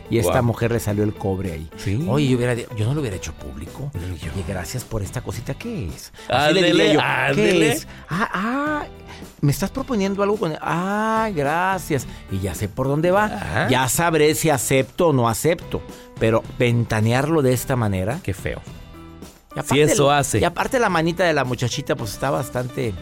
Y 0.10 0.18
esta 0.18 0.32
Guau. 0.34 0.44
mujer 0.44 0.72
le 0.72 0.80
salió 0.80 1.04
el 1.04 1.14
cobre 1.14 1.52
ahí. 1.54 1.70
Sí. 1.78 2.04
Oye, 2.10 2.28
yo, 2.28 2.38
hubiera, 2.38 2.54
yo 2.56 2.86
no 2.88 2.94
lo 2.94 3.02
hubiera 3.02 3.16
hecho 3.16 3.34
público. 3.34 3.92
Oye, 3.96 4.44
gracias 4.48 4.84
por 4.84 5.04
esta 5.04 5.22
cosita. 5.22 5.54
¿Qué 5.54 5.88
es? 5.88 6.12
Ándele, 6.28 6.94
yo, 6.94 7.00
ándele. 7.02 7.60
¿Qué 7.60 7.72
es? 7.72 7.88
Ah, 8.10 8.30
ah, 8.34 8.86
me 9.42 9.52
estás 9.52 9.70
proponiendo 9.70 10.24
algo 10.24 10.38
con... 10.38 10.56
Ah, 10.62 11.30
gracias. 11.36 12.08
Y 12.32 12.40
ya 12.40 12.56
sé 12.56 12.68
por 12.68 12.88
dónde 12.88 13.12
va. 13.12 13.26
Ajá. 13.26 13.68
Ya 13.70 13.88
sabré 13.88 14.34
si 14.36 14.50
acepto 14.50 15.10
o 15.10 15.14
no 15.14 15.30
acepto. 15.30 15.82
Pero 16.20 16.44
ventanearlo 16.58 17.42
de 17.42 17.54
esta 17.54 17.76
manera... 17.76 18.20
Qué 18.24 18.34
feo. 18.34 18.62
y 19.56 19.62
Si 19.68 19.80
eso 19.80 20.12
hace. 20.12 20.40
Y 20.40 20.44
aparte 20.44 20.80
la 20.80 20.90
manita 20.90 21.24
de 21.24 21.34
la 21.34 21.44
muchachita 21.44 21.96
pues 21.96 22.12
está 22.14 22.30
bastante... 22.32 22.94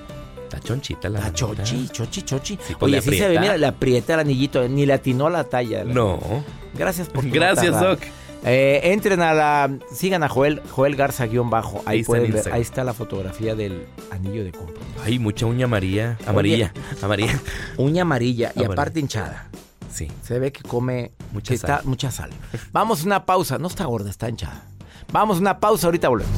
Está 0.43 0.59
chonchita 0.61 1.09
la 1.09 1.19
La 1.19 1.25
manita. 1.25 1.45
chochi, 1.45 1.89
chochi, 1.89 2.21
chochi. 2.21 2.59
Sí, 2.65 2.73
pues, 2.79 2.91
Oye, 2.93 3.01
sí 3.01 3.17
se 3.17 3.27
ve, 3.27 3.37
mira, 3.39 3.57
le 3.57 3.65
aprieta 3.65 4.13
el 4.13 4.21
anillito, 4.21 4.65
ni 4.69 4.85
le 4.85 4.93
atinó 4.93 5.29
la 5.29 5.43
talla. 5.43 5.83
No. 5.83 6.19
Gracias 6.77 7.09
por 7.09 7.23
tu 7.25 7.31
Gracias, 7.31 7.71
nota. 7.73 7.87
Doc. 7.87 7.99
Eh, 8.45 8.81
entren 8.93 9.21
a 9.21 9.33
la. 9.33 9.77
Sigan 9.91 10.23
a 10.23 10.29
Joel, 10.29 10.61
Joel 10.69 10.95
Garza 10.95 11.25
guion 11.25 11.49
bajo. 11.49 11.81
Ahí, 11.85 11.99
Ahí 11.99 12.03
pueden 12.03 12.31
ver. 12.31 12.53
Ahí 12.53 12.61
está 12.61 12.83
la 12.83 12.93
fotografía 12.93 13.55
del 13.55 13.87
anillo 14.11 14.43
de 14.43 14.51
compromiso. 14.51 14.85
Ay, 15.03 15.17
mucha 15.19 15.45
uña 15.47 15.65
amarilla. 15.65 16.17
Amarilla. 16.27 16.71
Amarilla. 17.01 17.39
Uña 17.77 18.03
amarilla 18.03 18.51
y 18.55 18.59
Amarilla. 18.59 18.73
aparte 18.73 18.99
hinchada. 18.99 19.49
Sí. 19.91 20.07
Se 20.21 20.37
ve 20.37 20.51
que 20.51 20.61
come 20.61 21.11
Mucha 21.33 21.53
que 21.53 21.57
sal. 21.57 21.71
está- 21.77 21.87
mucha 21.89 22.11
sal. 22.11 22.29
Vamos 22.71 23.01
a 23.01 23.05
una 23.05 23.25
pausa. 23.25 23.57
No 23.57 23.67
está 23.67 23.85
gorda, 23.85 24.09
está 24.11 24.29
hinchada. 24.29 24.63
Vamos 25.11 25.37
a 25.37 25.41
una 25.41 25.59
pausa, 25.59 25.87
ahorita 25.87 26.07
volvemos. 26.09 26.35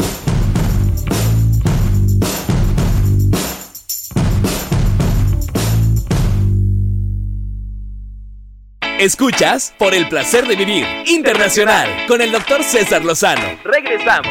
Escuchas 8.99 9.73
por 9.79 9.93
el 9.93 10.09
placer 10.09 10.45
de 10.45 10.57
vivir 10.57 10.85
internacional 11.05 11.87
con 12.05 12.19
el 12.19 12.33
doctor 12.33 12.65
César 12.65 13.05
Lozano. 13.05 13.57
Regresamos. 13.63 14.27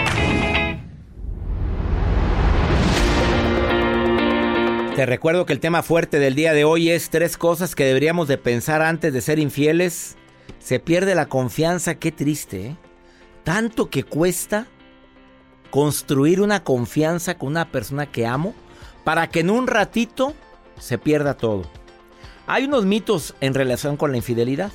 Te 4.95 5.07
recuerdo 5.07 5.47
que 5.47 5.55
el 5.55 5.61
tema 5.61 5.83
fuerte 5.83 6.19
del 6.19 6.35
día 6.35 6.53
de 6.53 6.65
hoy 6.65 6.91
es 6.91 7.09
tres 7.09 7.39
cosas 7.39 7.75
que 7.75 7.87
deberíamos 7.87 8.29
de 8.29 8.37
pensar 8.37 8.83
antes 8.83 9.15
de 9.15 9.23
ser 9.23 9.39
infieles. 9.39 10.19
Se 10.59 10.81
pierde 10.81 11.15
la 11.15 11.31
confianza, 11.31 11.95
qué 11.95 12.13
triste. 12.13 12.67
¿eh? 12.67 12.77
Tanto 13.45 13.89
que 13.89 14.03
cuesta 14.03 14.67
construir 15.71 16.43
una 16.43 16.63
confianza 16.63 17.39
con 17.39 17.49
una 17.49 17.73
persona 17.73 18.05
que 18.05 18.27
amo 18.27 18.55
para 19.03 19.31
que 19.31 19.41
en 19.41 19.49
un 19.49 19.67
ratito 19.67 20.35
se 20.79 20.99
pierda 20.99 21.39
todo. 21.39 21.78
Hay 22.49 22.65
unos 22.65 22.85
mitos 22.87 23.35
en 23.41 23.55
relación 23.55 23.97
con 23.97 24.11
la 24.11 24.17
infidelidad. 24.17 24.73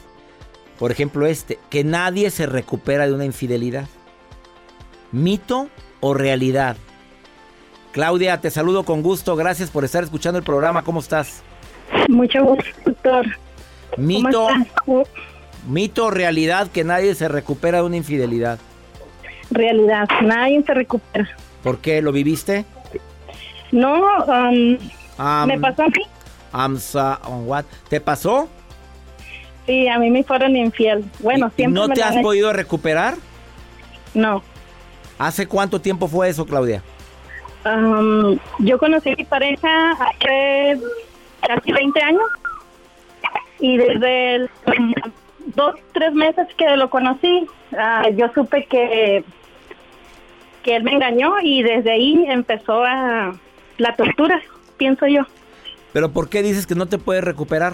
Por 0.79 0.91
ejemplo 0.91 1.25
este, 1.25 1.59
que 1.69 1.83
nadie 1.83 2.29
se 2.29 2.45
recupera 2.45 3.07
de 3.07 3.13
una 3.13 3.25
infidelidad. 3.25 3.87
¿Mito 5.11 5.69
o 5.99 6.13
realidad? 6.13 6.77
Claudia, 7.91 8.39
te 8.41 8.49
saludo 8.49 8.83
con 8.83 9.01
gusto. 9.01 9.35
Gracias 9.35 9.69
por 9.69 9.83
estar 9.85 10.03
escuchando 10.03 10.37
el 10.39 10.43
programa. 10.45 10.83
¿Cómo 10.83 10.99
estás? 10.99 11.43
Mucho 12.09 12.43
gusto, 12.43 12.69
doctor. 12.85 13.25
Mito, 13.97 14.47
mito 15.67 16.05
o 16.05 16.11
realidad 16.11 16.67
que 16.71 16.83
nadie 16.83 17.13
se 17.13 17.27
recupera 17.27 17.79
de 17.79 17.83
una 17.83 17.97
infidelidad. 17.97 18.57
Realidad, 19.51 20.07
nadie 20.23 20.63
se 20.63 20.73
recupera. 20.73 21.29
¿Por 21.61 21.77
qué? 21.79 22.01
¿Lo 22.01 22.11
viviste? 22.11 22.65
No, 23.71 24.01
um, 24.25 24.77
Am- 25.17 25.47
me 25.47 25.59
pasó 25.59 25.83
a 25.83 25.87
mí. 25.87 26.01
Am 26.53 26.77
sa- 26.77 27.19
on 27.25 27.47
what? 27.47 27.65
¿Te 27.89 27.99
pasó? 27.99 28.47
Sí, 29.65 29.87
a 29.87 29.97
mí 29.99 30.09
me 30.09 30.23
fueron 30.23 30.55
infiel. 30.55 31.03
Bueno, 31.19 31.47
¿Y 31.47 31.55
siempre 31.57 31.81
¿No 31.81 31.87
me 31.87 31.95
te 31.95 31.99
lo 32.01 32.05
has 32.05 32.11
han 32.11 32.17
hecho. 32.19 32.27
podido 32.27 32.53
recuperar? 32.53 33.15
No. 34.13 34.41
¿Hace 35.19 35.47
cuánto 35.47 35.79
tiempo 35.81 36.07
fue 36.07 36.29
eso, 36.29 36.45
Claudia? 36.45 36.81
Um, 37.65 38.37
yo 38.59 38.77
conocí 38.77 39.11
a 39.11 39.15
mi 39.15 39.23
pareja 39.23 39.91
hace 39.93 40.79
casi 41.47 41.71
20 41.71 42.01
años 42.01 42.23
y 43.59 43.77
desde 43.77 44.35
el, 44.35 44.49
um, 44.77 44.93
dos, 45.55 45.75
tres 45.93 46.13
meses 46.13 46.47
que 46.57 46.75
lo 46.75 46.89
conocí, 46.89 47.47
ah, 47.77 48.09
yo 48.15 48.29
supe 48.35 48.65
que, 48.65 49.23
que 50.61 50.75
él 50.75 50.83
me 50.83 50.91
engañó 50.91 51.35
y 51.41 51.63
desde 51.63 51.91
ahí 51.91 52.25
empezó 52.27 52.83
a, 52.83 53.33
la 53.77 53.95
tortura, 53.95 54.41
pienso 54.77 55.07
yo. 55.07 55.21
¿Pero 55.93 56.11
por 56.11 56.27
qué 56.29 56.41
dices 56.43 56.67
que 56.67 56.75
no 56.75 56.87
te 56.87 56.97
puedes 56.97 57.23
recuperar? 57.23 57.73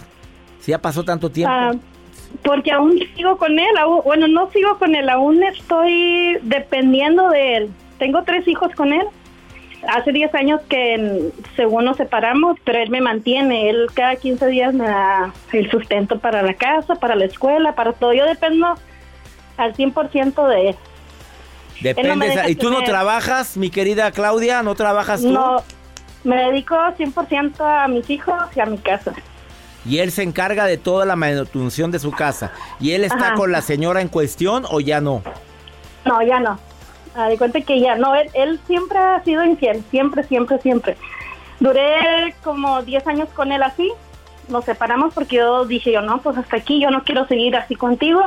Si 0.61 0.71
ya 0.71 0.79
pasó 0.79 1.03
tanto 1.03 1.29
tiempo. 1.31 1.53
Ah, 1.55 1.71
porque 2.43 2.71
aún 2.71 2.99
sigo 3.15 3.37
con 3.37 3.57
él, 3.57 3.77
aún- 3.79 4.01
bueno, 4.05 4.27
no 4.27 4.51
sigo 4.51 4.77
con 4.77 4.93
él, 4.93 5.09
aún 5.09 5.41
estoy 5.41 6.37
dependiendo 6.43 7.29
de 7.29 7.55
él. 7.57 7.69
Tengo 7.97 8.23
tres 8.23 8.47
hijos 8.47 8.73
con 8.75 8.93
él. 8.93 9.05
Hace 9.87 10.11
10 10.11 10.35
años 10.35 10.59
que 10.67 11.31
según 11.55 11.85
nos 11.85 11.95
separamos, 11.95 12.57
pero 12.65 12.79
él 12.79 12.89
me 12.89 12.99
mantiene. 12.99 13.69
Él 13.69 13.87
cada 13.93 14.17
15 14.17 14.47
días 14.47 14.73
me 14.73 14.85
da 14.85 15.33
el 15.53 15.71
sustento 15.71 16.19
para 16.19 16.41
la 16.43 16.53
casa, 16.53 16.95
para 16.95 17.15
la 17.15 17.25
escuela, 17.25 17.73
para 17.75 17.93
todo. 17.93 18.13
Yo 18.13 18.25
dependo 18.25 18.75
al 19.55 19.73
100% 19.75 20.47
de 20.49 20.69
él. 20.71 20.75
Depende. 21.81 22.27
él 22.27 22.35
no 22.43 22.49
¿Y 22.49 22.55
tú 22.55 22.69
no 22.69 22.83
trabajas, 22.83 23.55
mi 23.55 23.69
querida 23.69 24.11
Claudia? 24.11 24.63
¿No 24.63 24.75
trabajas 24.75 25.21
tú? 25.21 25.31
No, 25.31 25.63
me 26.23 26.35
dedico 26.45 26.75
100% 26.75 27.83
a 27.83 27.87
mis 27.87 28.09
hijos 28.09 28.35
y 28.55 28.59
a 28.59 28.65
mi 28.65 28.77
casa. 28.77 29.13
y 29.85 29.99
él 29.99 30.11
se 30.11 30.23
encarga 30.23 30.65
de 30.65 30.77
toda 30.77 31.05
la 31.05 31.15
manutención 31.15 31.89
de 31.91 31.99
su 31.99 32.11
casa. 32.11 32.51
¿Y 32.79 32.91
él 32.91 33.03
está 33.05 33.27
Ajá. 33.27 33.35
con 33.35 33.51
la 33.51 33.61
señora 33.61 34.01
en 34.01 34.09
cuestión 34.09 34.65
o 34.69 34.79
ya 34.81 34.99
no? 35.01 35.23
No, 36.05 36.21
ya 36.21 36.39
no. 36.39 36.59
Ah, 37.15 37.27
de 37.29 37.37
cuenta 37.37 37.61
que 37.61 37.79
ya 37.79 37.95
no, 37.95 38.13
él, 38.15 38.29
él 38.33 38.59
siempre 38.67 38.97
ha 38.99 39.23
sido 39.23 39.43
infiel, 39.43 39.83
siempre, 39.89 40.23
siempre, 40.23 40.59
siempre. 40.59 40.97
Duré 41.59 42.35
como 42.43 42.81
10 42.83 43.07
años 43.07 43.29
con 43.35 43.51
él 43.51 43.63
así, 43.63 43.91
nos 44.47 44.65
separamos 44.65 45.13
porque 45.13 45.37
yo 45.37 45.65
dije 45.65 45.91
yo, 45.91 46.01
no, 46.01 46.19
pues 46.21 46.37
hasta 46.37 46.57
aquí, 46.57 46.79
yo 46.81 46.91
no 46.91 47.03
quiero 47.03 47.25
seguir 47.27 47.55
así 47.55 47.75
contigo. 47.75 48.21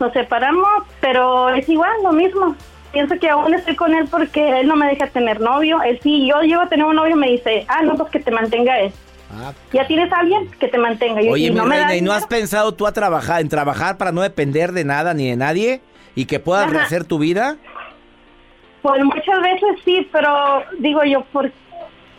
Nos 0.00 0.12
separamos, 0.12 0.68
pero 1.00 1.50
es 1.50 1.68
igual, 1.68 1.92
lo 2.02 2.12
mismo. 2.12 2.56
Pienso 2.94 3.18
que 3.18 3.28
aún 3.28 3.52
estoy 3.52 3.74
con 3.76 3.92
él 3.94 4.06
porque 4.10 4.60
él 4.60 4.68
no 4.68 4.76
me 4.76 4.86
deja 4.86 5.08
tener 5.08 5.40
novio. 5.40 5.82
Él 5.82 5.98
sí, 6.02 6.26
yo 6.28 6.40
llego 6.42 6.62
a 6.62 6.68
tener 6.68 6.86
un 6.86 6.94
novio 6.96 7.16
y 7.16 7.18
me 7.18 7.28
dice, 7.30 7.66
ah, 7.68 7.82
no, 7.82 7.96
pues 7.96 8.10
que 8.10 8.20
te 8.20 8.30
mantenga 8.30 8.78
él. 8.80 8.92
Ya 9.72 9.84
tienes 9.86 10.12
a 10.12 10.20
alguien 10.20 10.48
que 10.60 10.68
te 10.68 10.78
mantenga. 10.78 11.20
Y- 11.20 11.28
Oye, 11.28 11.46
y 11.46 11.50
mi 11.50 11.56
no 11.56 11.66
reina, 11.66 11.96
¿y 11.96 12.00
no 12.00 12.12
has 12.12 12.24
pensado 12.26 12.72
tú 12.72 12.86
a 12.86 12.92
trabajar, 12.92 13.40
en 13.40 13.48
trabajar 13.48 13.98
para 13.98 14.12
no 14.12 14.22
depender 14.22 14.70
de 14.72 14.84
nada 14.84 15.12
ni 15.12 15.28
de 15.28 15.36
nadie? 15.36 15.80
¿Y 16.14 16.26
que 16.26 16.38
puedas 16.38 16.66
Ajá. 16.66 16.72
rehacer 16.74 17.04
tu 17.04 17.18
vida? 17.18 17.56
Pues 18.80 19.02
muchas 19.04 19.40
veces 19.42 19.70
sí, 19.84 20.08
pero 20.12 20.62
digo 20.78 21.02
yo, 21.04 21.24
por, 21.32 21.50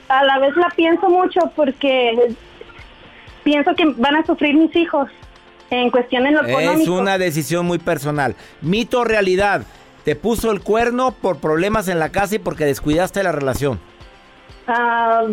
a 0.09 0.23
la 0.25 0.39
vez 0.39 0.57
la 0.57 0.67
pienso 0.75 1.09
mucho 1.09 1.39
porque 1.55 2.33
pienso 3.45 3.73
que 3.75 3.85
van 3.95 4.17
a 4.17 4.25
sufrir 4.25 4.55
mis 4.55 4.75
hijos 4.75 5.09
en 5.69 5.89
cuestiones 5.91 6.33
lo 6.33 6.41
Es 6.41 6.49
económico. 6.49 6.93
una 6.95 7.17
decisión 7.17 7.65
muy 7.65 7.77
personal. 7.79 8.35
Mito 8.61 9.05
realidad. 9.05 9.61
Te 10.05 10.15
puso 10.15 10.51
el 10.51 10.61
cuerno 10.61 11.11
por 11.11 11.39
problemas 11.39 11.87
en 11.87 11.97
la 11.97 12.09
casa 12.09 12.35
y 12.35 12.39
porque 12.39 12.63
descuidaste 12.63 13.23
la 13.23 13.31
relación. 13.31 13.79
Ah, 14.67 15.23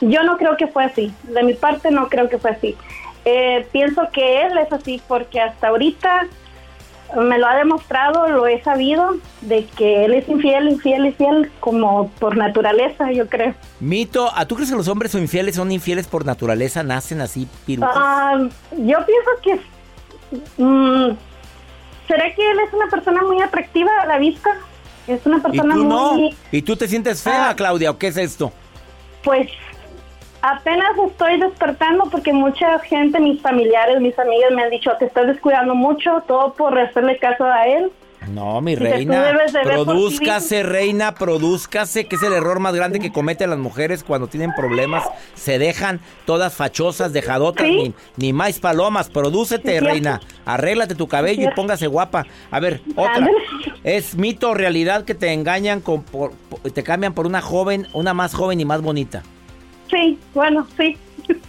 yo 0.00 0.22
no 0.22 0.38
creo 0.38 0.56
que 0.56 0.68
fue 0.68 0.84
así. 0.84 1.12
De 1.24 1.42
mi 1.42 1.54
parte 1.54 1.90
no 1.90 2.08
creo 2.08 2.28
que 2.28 2.38
fue 2.38 2.52
así. 2.52 2.76
Eh, 3.24 3.66
pienso 3.72 4.08
que 4.12 4.42
él 4.42 4.56
es 4.58 4.72
así 4.72 5.02
porque 5.08 5.40
hasta 5.40 5.68
ahorita 5.68 6.28
me 7.16 7.36
lo 7.38 7.48
ha 7.48 7.56
demostrado, 7.56 8.28
lo 8.28 8.46
he 8.46 8.62
sabido, 8.62 9.16
de 9.40 9.64
que 9.64 10.04
él 10.04 10.14
es 10.14 10.28
infiel, 10.28 10.68
infiel, 10.68 11.06
infiel, 11.06 11.50
como 11.58 12.10
por 12.20 12.36
naturaleza, 12.36 13.10
yo 13.10 13.28
creo. 13.28 13.54
Mito, 13.80 14.30
¿a 14.36 14.46
tú 14.46 14.54
crees 14.54 14.70
que 14.70 14.76
los 14.76 14.86
hombres 14.88 15.10
son 15.10 15.22
infieles? 15.22 15.56
¿Son 15.56 15.72
infieles 15.72 16.06
por 16.06 16.24
naturaleza? 16.24 16.84
¿Nacen 16.84 17.20
así 17.22 17.48
pirujas? 17.66 17.92
Ah, 17.96 18.38
yo 18.70 18.98
pienso 19.04 19.30
que... 19.42 19.60
mm, 20.58 21.16
¿Será 22.08 22.34
que 22.34 22.50
él 22.50 22.58
es 22.66 22.72
una 22.72 22.86
persona 22.88 23.22
muy 23.22 23.40
atractiva 23.40 23.90
a 24.00 24.06
la 24.06 24.18
vista? 24.18 24.50
Es 25.06 25.24
una 25.26 25.36
¿Y 25.36 25.40
persona 25.40 25.74
no? 25.74 26.14
muy... 26.14 26.34
¿Y 26.50 26.62
tú 26.62 26.74
te 26.74 26.88
sientes 26.88 27.22
fea, 27.22 27.54
Claudia, 27.54 27.90
o 27.90 27.98
qué 27.98 28.08
es 28.08 28.16
esto? 28.16 28.50
Pues 29.22 29.48
apenas 30.42 30.90
estoy 31.06 31.38
despertando 31.38 32.04
porque 32.10 32.32
mucha 32.32 32.78
gente, 32.80 33.20
mis 33.20 33.40
familiares, 33.42 34.00
mis 34.00 34.18
amigas 34.18 34.50
me 34.52 34.62
han 34.62 34.70
dicho, 34.70 34.90
te 34.98 35.04
estás 35.04 35.26
descuidando 35.26 35.74
mucho, 35.74 36.22
todo 36.26 36.54
por 36.54 36.78
hacerle 36.78 37.18
caso 37.18 37.44
a 37.44 37.66
él. 37.66 37.92
No, 38.34 38.60
mi 38.60 38.74
reina. 38.74 39.32
Produzcase, 39.62 40.62
reina, 40.62 41.14
produzcase, 41.14 42.06
que 42.06 42.16
es 42.16 42.22
el 42.22 42.32
error 42.32 42.58
más 42.60 42.74
grande 42.74 43.00
que 43.00 43.12
cometen 43.12 43.50
las 43.50 43.58
mujeres 43.58 44.04
cuando 44.04 44.26
tienen 44.26 44.52
problemas. 44.54 45.04
Se 45.34 45.58
dejan 45.58 46.00
todas 46.26 46.54
fachosas, 46.54 47.12
dejadotas, 47.12 47.66
ni, 47.66 47.94
ni 48.16 48.32
más 48.32 48.58
palomas. 48.58 49.08
Prodúcete, 49.08 49.80
reina. 49.80 50.20
Arréglate 50.44 50.94
tu 50.94 51.08
cabello 51.08 51.48
y 51.48 51.54
póngase 51.54 51.86
guapa. 51.86 52.26
A 52.50 52.60
ver, 52.60 52.80
otra. 52.96 53.28
¿Es 53.84 54.14
mito 54.16 54.50
o 54.50 54.54
realidad 54.54 55.04
que 55.04 55.14
te 55.14 55.32
engañan, 55.32 55.80
con, 55.80 56.02
por- 56.02 56.32
por- 56.32 56.60
te 56.70 56.82
cambian 56.82 57.14
por 57.14 57.26
una 57.26 57.40
joven, 57.40 57.86
una 57.92 58.12
más 58.14 58.34
joven 58.34 58.60
y 58.60 58.64
más 58.64 58.82
bonita? 58.82 59.22
Sí, 59.90 60.18
bueno, 60.34 60.66
sí. 60.76 60.96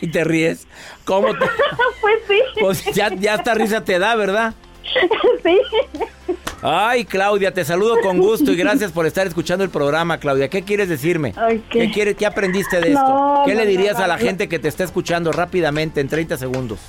Y 0.00 0.06
te 0.06 0.22
ríes. 0.22 0.68
¿Cómo 1.04 1.32
te- 1.32 1.38
pues 2.00 2.18
sí. 2.28 2.40
Pues 2.60 2.84
ya, 2.94 3.12
ya 3.14 3.34
esta 3.34 3.54
risa 3.54 3.82
te 3.84 3.98
da, 3.98 4.14
¿verdad? 4.14 4.54
sí. 5.44 5.58
Ay, 6.62 7.04
Claudia, 7.04 7.52
te 7.54 7.64
saludo 7.64 8.00
con 8.00 8.18
gusto 8.18 8.50
y 8.52 8.56
gracias 8.56 8.90
por 8.90 9.06
estar 9.06 9.26
escuchando 9.26 9.62
el 9.64 9.70
programa, 9.70 10.18
Claudia. 10.18 10.48
¿Qué 10.48 10.62
quieres 10.62 10.88
decirme? 10.88 11.32
¿Qué, 11.32 11.60
¿qué? 11.70 11.90
quieres, 11.92 12.16
¿Qué 12.16 12.26
aprendiste 12.26 12.80
de 12.80 12.88
esto? 12.92 13.00
No, 13.08 13.42
¿Qué 13.46 13.54
no, 13.54 13.60
le 13.60 13.66
dirías 13.66 13.98
no, 13.98 14.04
a 14.04 14.06
la 14.08 14.18
gente 14.18 14.48
que 14.48 14.58
te 14.58 14.66
está 14.68 14.82
escuchando 14.84 15.30
rápidamente 15.32 16.00
en 16.00 16.08
30 16.08 16.36
segundos? 16.36 16.80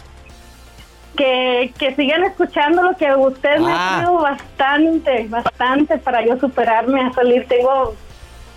Que, 1.16 1.72
que 1.78 1.94
sigan 1.96 2.24
escuchando 2.24 2.82
lo 2.82 2.96
que 2.96 3.14
usted 3.14 3.60
me 3.60 3.72
Ah. 3.72 3.98
ha 3.98 4.02
sido 4.02 4.14
bastante, 4.22 5.28
bastante 5.30 5.98
para 5.98 6.26
yo 6.26 6.40
superarme 6.40 7.02
a 7.02 7.12
salir. 7.14 7.46
Tengo 7.48 7.94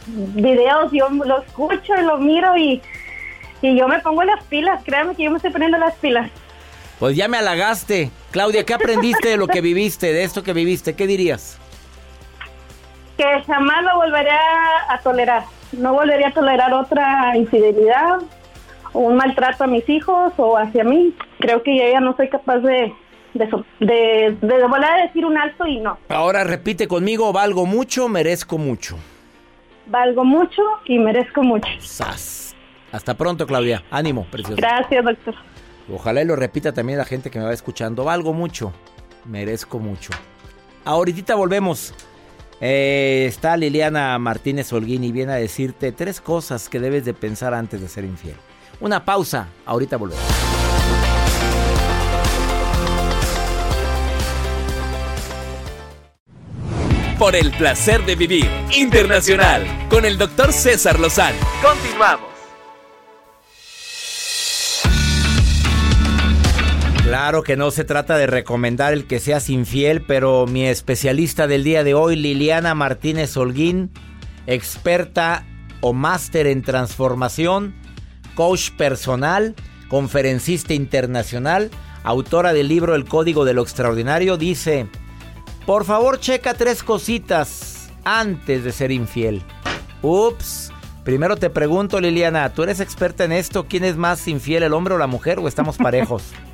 videos, 0.07 0.91
yo 0.93 1.09
lo 1.11 1.43
escucho 1.43 1.93
y 2.01 2.03
lo 2.05 2.19
miro 2.19 2.57
y, 2.57 2.81
y 3.61 3.77
yo 3.77 3.87
me 3.89 3.99
pongo 3.99 4.23
las 4.25 4.43
pilas. 4.45 4.83
Créame 4.85 5.15
que 5.15 5.25
yo 5.25 5.31
me 5.31 5.37
estoy 5.37 5.51
poniendo 5.51 5.77
las 5.77 5.95
pilas. 5.97 6.31
Pues 6.99 7.17
ya 7.17 7.27
me 7.29 7.37
halagaste. 7.39 8.11
Claudia, 8.33 8.65
¿qué 8.65 8.73
aprendiste 8.73 9.29
de 9.29 9.37
lo 9.37 9.47
que 9.47 9.61
viviste, 9.61 10.11
de 10.11 10.25
esto 10.25 10.43
que 10.43 10.55
viviste? 10.55 10.97
¿Qué 10.97 11.07
dirías? 11.07 11.59
Que 13.19 13.25
jamás 13.47 13.85
lo 13.85 13.97
volveré 13.97 14.31
a, 14.31 14.99
tolerar. 15.03 15.45
No 15.73 15.93
volvería 15.93 16.29
a 16.29 16.33
tolerar 16.33 16.73
otra 16.73 17.37
infidelidad 17.37 18.21
o 18.95 19.01
un 19.01 19.17
maltrato 19.17 19.65
a 19.65 19.67
mis 19.67 19.87
hijos 19.87 20.33
o 20.39 20.57
hacia 20.57 20.83
mí. 20.83 21.15
Creo 21.41 21.63
que 21.63 21.77
yo 21.77 21.85
ya 21.93 22.01
no 22.01 22.17
soy 22.17 22.31
capaz 22.31 22.61
de, 22.61 22.95
de, 23.35 23.65
de, 23.81 24.37
de 24.41 24.67
volver 24.67 24.91
a 24.91 25.03
decir 25.03 25.27
un 25.27 25.37
alto 25.37 25.67
y 25.67 25.81
no. 25.81 25.99
Ahora 26.09 26.43
repite 26.43 26.89
conmigo, 26.89 27.35
valgo 27.35 27.67
mucho, 27.67 28.09
merezco 28.09 28.57
mucho. 28.57 28.97
Valgo 29.87 30.25
mucho 30.25 30.63
y 30.87 30.99
merezco 30.99 31.43
mucho. 31.43 31.69
Sas. 31.81 32.57
Hasta 32.93 33.15
pronto, 33.15 33.47
Claudia. 33.47 33.83
Ánimo, 33.91 34.25
preciosa. 34.31 34.57
Gracias, 34.57 35.05
doctor. 35.05 35.35
Ojalá 35.91 36.23
y 36.23 36.25
lo 36.25 36.37
repita 36.37 36.73
también 36.73 36.99
la 36.99 37.05
gente 37.05 37.31
que 37.31 37.39
me 37.39 37.45
va 37.45 37.53
escuchando. 37.53 38.05
Valgo 38.05 38.33
mucho, 38.33 38.73
merezco 39.25 39.79
mucho. 39.79 40.11
Ahorita 40.85 41.35
volvemos. 41.35 41.95
Eh, 42.61 43.25
está 43.27 43.57
Liliana 43.57 44.17
Martínez 44.19 44.73
Holguín 44.73 45.03
y 45.03 45.11
viene 45.11 45.33
a 45.33 45.37
decirte 45.37 45.91
tres 45.91 46.21
cosas 46.21 46.69
que 46.69 46.79
debes 46.79 47.05
de 47.05 47.13
pensar 47.13 47.55
antes 47.55 47.81
de 47.81 47.89
ser 47.89 48.05
infiel. 48.05 48.37
Una 48.81 49.05
pausa, 49.05 49.49
ahorita 49.67 49.97
volvemos. 49.97 50.23
Por 57.19 57.37
el 57.37 57.53
placer 57.53 58.05
de 58.05 58.17
vivir 58.17 58.51
internacional 58.77 59.65
con 59.89 60.05
el 60.05 60.19
doctor 60.19 60.53
César 60.53 60.99
Lozano. 60.99 61.39
Continuamos. 61.63 62.32
Claro 67.23 67.45
que 67.45 67.57
no 67.57 67.71
se 67.71 67.85
trata 67.85 68.17
de 68.17 68.27
recomendar 68.27 68.93
el 68.93 69.07
que 69.07 69.21
seas 69.21 69.49
infiel, 69.49 70.03
pero 70.03 70.45
mi 70.49 70.67
especialista 70.67 71.47
del 71.47 71.63
día 71.63 71.85
de 71.85 71.95
hoy, 71.95 72.17
Liliana 72.17 72.75
Martínez 72.75 73.37
Holguín, 73.37 73.93
experta 74.49 75.47
o 75.83 75.93
máster 75.93 76.49
en 76.49 76.63
transformación, 76.63 77.77
coach 78.35 78.71
personal, 78.73 79.55
conferencista 79.87 80.75
internacional, 80.75 81.71
autora 82.03 82.53
del 82.53 82.67
libro 82.67 82.97
El 82.97 83.05
Código 83.05 83.45
de 83.45 83.55
lo 83.55 83.63
Extraordinario, 83.63 84.37
dice, 84.37 84.89
por 85.65 85.85
favor 85.85 86.19
checa 86.19 86.55
tres 86.55 86.83
cositas 86.83 87.93
antes 88.03 88.65
de 88.65 88.73
ser 88.73 88.91
infiel. 88.91 89.45
Ups. 90.03 90.73
Primero 91.05 91.37
te 91.37 91.51
pregunto, 91.51 92.01
Liliana, 92.01 92.53
¿tú 92.53 92.65
eres 92.65 92.81
experta 92.81 93.23
en 93.23 93.31
esto? 93.31 93.67
¿Quién 93.69 93.85
es 93.85 93.97
más 93.97 94.27
infiel, 94.27 94.65
el 94.65 94.73
hombre 94.73 94.95
o 94.95 94.99
la 94.99 95.07
mujer 95.07 95.39
o 95.39 95.47
estamos 95.47 95.77
parejos? 95.77 96.25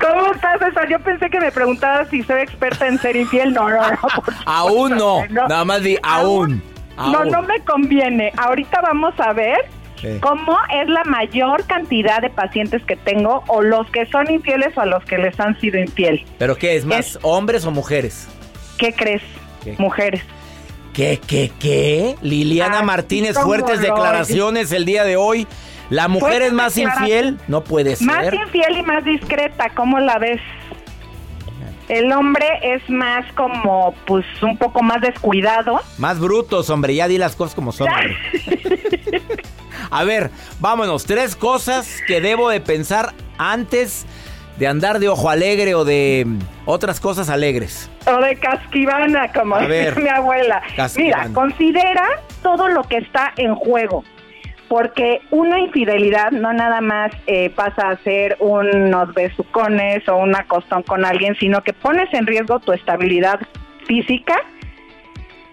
¿Cómo 0.00 0.32
estás, 0.32 0.58
César? 0.58 0.88
Yo 0.88 0.98
pensé 1.00 1.30
que 1.30 1.40
me 1.40 1.50
preguntabas 1.52 2.08
si 2.08 2.22
soy 2.22 2.42
experta 2.42 2.86
en 2.86 2.98
ser 2.98 3.16
infiel. 3.16 3.52
No, 3.52 3.68
no, 3.68 3.76
no. 3.90 3.98
Aún 4.46 4.90
no. 4.96 5.26
No. 5.30 5.48
Nada 5.48 5.64
más 5.64 5.82
di 5.82 5.96
aún. 6.02 6.62
No, 6.96 7.18
Aún. 7.18 7.28
no 7.30 7.42
me 7.42 7.60
conviene. 7.60 8.32
Ahorita 8.36 8.80
vamos 8.80 9.14
a 9.18 9.32
ver 9.32 9.58
Sí. 10.00 10.18
cómo 10.20 10.58
es 10.74 10.88
la 10.90 11.04
mayor 11.04 11.64
cantidad 11.66 12.20
de 12.20 12.28
pacientes 12.28 12.82
que 12.84 12.96
tengo 12.96 13.42
o 13.48 13.62
los 13.62 13.90
que 13.90 14.04
son 14.06 14.30
infieles 14.30 14.76
o 14.76 14.82
a 14.82 14.86
los 14.86 15.02
que 15.04 15.16
les 15.16 15.38
han 15.40 15.58
sido 15.58 15.78
infiel. 15.78 16.22
¿Pero 16.38 16.54
qué 16.56 16.76
es 16.76 16.84
más, 16.84 17.18
hombres 17.22 17.64
o 17.64 17.70
mujeres? 17.70 18.28
¿Qué 18.76 18.92
crees? 18.92 19.22
¿Qué? 19.64 19.74
Mujeres. 19.78 20.22
¿Qué, 20.92 21.18
qué, 21.26 21.50
qué? 21.58 22.14
Liliana 22.20 22.78
Así 22.78 22.86
Martínez, 22.86 23.38
fuertes 23.38 23.80
declaraciones 23.80 24.70
el 24.72 24.84
día 24.84 25.04
de 25.04 25.16
hoy. 25.16 25.46
¿La 25.90 26.08
mujer 26.08 26.42
es 26.42 26.52
más 26.52 26.76
infiel? 26.76 27.38
No 27.48 27.62
puede 27.62 27.96
Más 28.00 28.24
ser. 28.24 28.34
infiel 28.34 28.78
y 28.78 28.82
más 28.82 29.04
discreta, 29.04 29.70
¿cómo 29.74 29.98
la 30.00 30.18
ves? 30.18 30.40
El 31.88 32.10
hombre 32.12 32.46
es 32.62 32.82
más 32.90 33.24
como, 33.34 33.94
pues, 34.06 34.24
un 34.42 34.58
poco 34.58 34.82
más 34.82 35.00
descuidado. 35.00 35.80
Más 35.98 36.18
brutos, 36.18 36.68
hombre, 36.70 36.96
ya 36.96 37.06
di 37.06 37.16
las 37.18 37.36
cosas 37.36 37.54
como 37.54 37.70
son. 37.70 37.86
A 39.90 40.02
ver, 40.04 40.30
vámonos. 40.58 41.04
Tres 41.06 41.36
cosas 41.36 42.00
que 42.08 42.20
debo 42.20 42.50
de 42.50 42.60
pensar 42.60 43.14
antes 43.38 44.04
de 44.58 44.66
andar 44.66 44.98
de 44.98 45.08
ojo 45.08 45.30
alegre 45.30 45.74
o 45.76 45.84
de 45.84 46.26
otras 46.64 46.98
cosas 46.98 47.28
alegres. 47.28 47.88
O 48.06 48.16
de 48.20 48.34
casquivana, 48.36 49.30
como 49.32 49.58
dice 49.60 49.94
mi 50.00 50.08
abuela. 50.08 50.62
Casquivana. 50.74 51.28
Mira, 51.28 51.34
considera 51.34 52.04
todo 52.42 52.66
lo 52.68 52.82
que 52.84 52.96
está 52.96 53.32
en 53.36 53.54
juego. 53.54 54.02
Porque 54.68 55.20
una 55.30 55.60
infidelidad 55.60 56.30
no 56.30 56.52
nada 56.52 56.80
más 56.80 57.12
eh, 57.26 57.50
pasa 57.50 57.90
a 57.90 57.96
ser 57.98 58.36
unos 58.40 59.14
besucones 59.14 60.08
o 60.08 60.16
un 60.16 60.34
acostón 60.34 60.82
con 60.82 61.04
alguien, 61.04 61.36
sino 61.36 61.62
que 61.62 61.72
pones 61.72 62.12
en 62.12 62.26
riesgo 62.26 62.60
tu 62.60 62.72
estabilidad 62.72 63.40
física, 63.86 64.36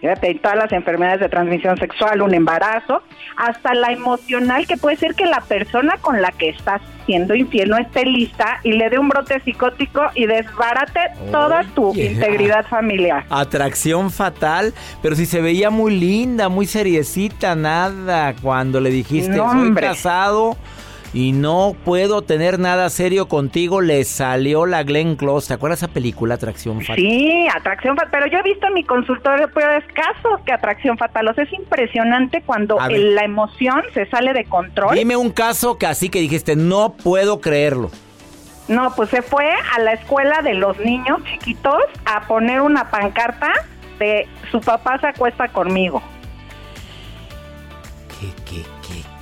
fíjate, 0.04 0.36
todas 0.36 0.58
las 0.58 0.72
enfermedades 0.74 1.22
de 1.22 1.30
transmisión 1.30 1.78
sexual, 1.78 2.22
un 2.22 2.34
embarazo, 2.34 3.02
hasta 3.38 3.74
la 3.74 3.94
emocional, 3.94 4.68
que 4.68 4.76
puede 4.76 4.98
ser 4.98 5.16
que 5.16 5.26
la 5.26 5.40
persona 5.40 5.96
con 6.02 6.22
la 6.22 6.32
que 6.34 6.50
estás 6.50 6.82
siendo 7.06 7.34
infiel 7.34 7.70
no 7.70 7.78
esté 7.78 8.04
lista 8.04 8.60
y 8.64 8.74
le 8.74 8.90
dé 8.90 9.00
un 9.00 9.08
brote 9.08 9.40
psicótico 9.40 10.02
y 10.14 10.26
desbarate 10.26 11.00
toda 11.32 11.64
tu 11.74 11.96
integridad 11.96 12.66
familiar. 12.68 13.24
Atracción 13.30 14.12
fatal, 14.12 14.74
pero 15.02 15.16
si 15.16 15.26
se 15.26 15.40
veía 15.40 15.70
muy 15.70 15.98
linda, 15.98 16.50
muy 16.50 16.66
seriecita, 16.66 17.56
nada. 17.56 18.36
Cuando 18.42 18.82
le 18.82 18.90
dijiste, 18.90 19.38
No, 19.38 19.54
soy 19.54 19.74
casado 19.74 20.58
y 21.14 21.32
no 21.32 21.76
puedo 21.86 22.24
tener 22.24 22.58
nada 22.60 22.90
serio 22.90 23.28
contigo, 23.28 23.82
le 23.82 24.04
salió 24.04 24.66
la 24.66 24.82
Glenn 24.84 25.16
Close. 25.16 25.48
¿Te 25.50 25.54
acuerdas 25.54 25.80
esa 25.80 25.88
película, 25.94 26.36
Atracción 26.36 26.82
fatal? 26.82 26.96
Sí, 26.96 27.48
atracción 27.56 27.96
fatal. 27.96 28.10
Pero 28.12 28.28
yo 28.28 28.40
he 28.40 28.44
visto 28.44 28.66
en 28.68 28.74
mi 28.74 28.84
consultorio 28.84 29.48
peores 29.52 29.84
casos 29.94 30.42
que 30.46 30.52
atracción 30.52 30.98
fatal. 30.98 31.28
O 31.28 31.34
sea, 31.36 31.44
es 31.44 31.54
impresionante 31.54 32.42
cuando 32.46 32.80
el- 32.90 33.14
la 33.16 33.26
emoción 33.26 33.82
se 33.94 34.08
sale 34.08 34.34
de 34.34 34.46
control. 34.46 34.96
Dime 34.96 35.16
un 35.16 35.30
caso 35.30 35.78
que 35.78 35.86
así 35.86 36.10
que 36.10 36.20
dijiste, 36.20 36.56
no 36.56 36.94
puedo 36.94 37.40
creerlo. 37.42 37.92
No, 38.68 38.94
pues 38.96 39.10
se 39.10 39.22
fue 39.22 39.46
a 39.76 39.80
la 39.82 39.94
escuela 39.94 40.42
de 40.42 40.54
los 40.54 40.80
niños 40.80 41.22
chiquitos 41.26 41.76
a 42.06 42.22
poner 42.28 42.62
una 42.62 42.90
pancarta 42.90 43.52
de 44.00 44.26
su 44.52 44.62
papá 44.62 44.98
se 45.00 45.08
acuesta 45.08 45.48
conmigo. 45.50 46.02
¿Qué, 48.20 48.28
qué, 48.46 48.64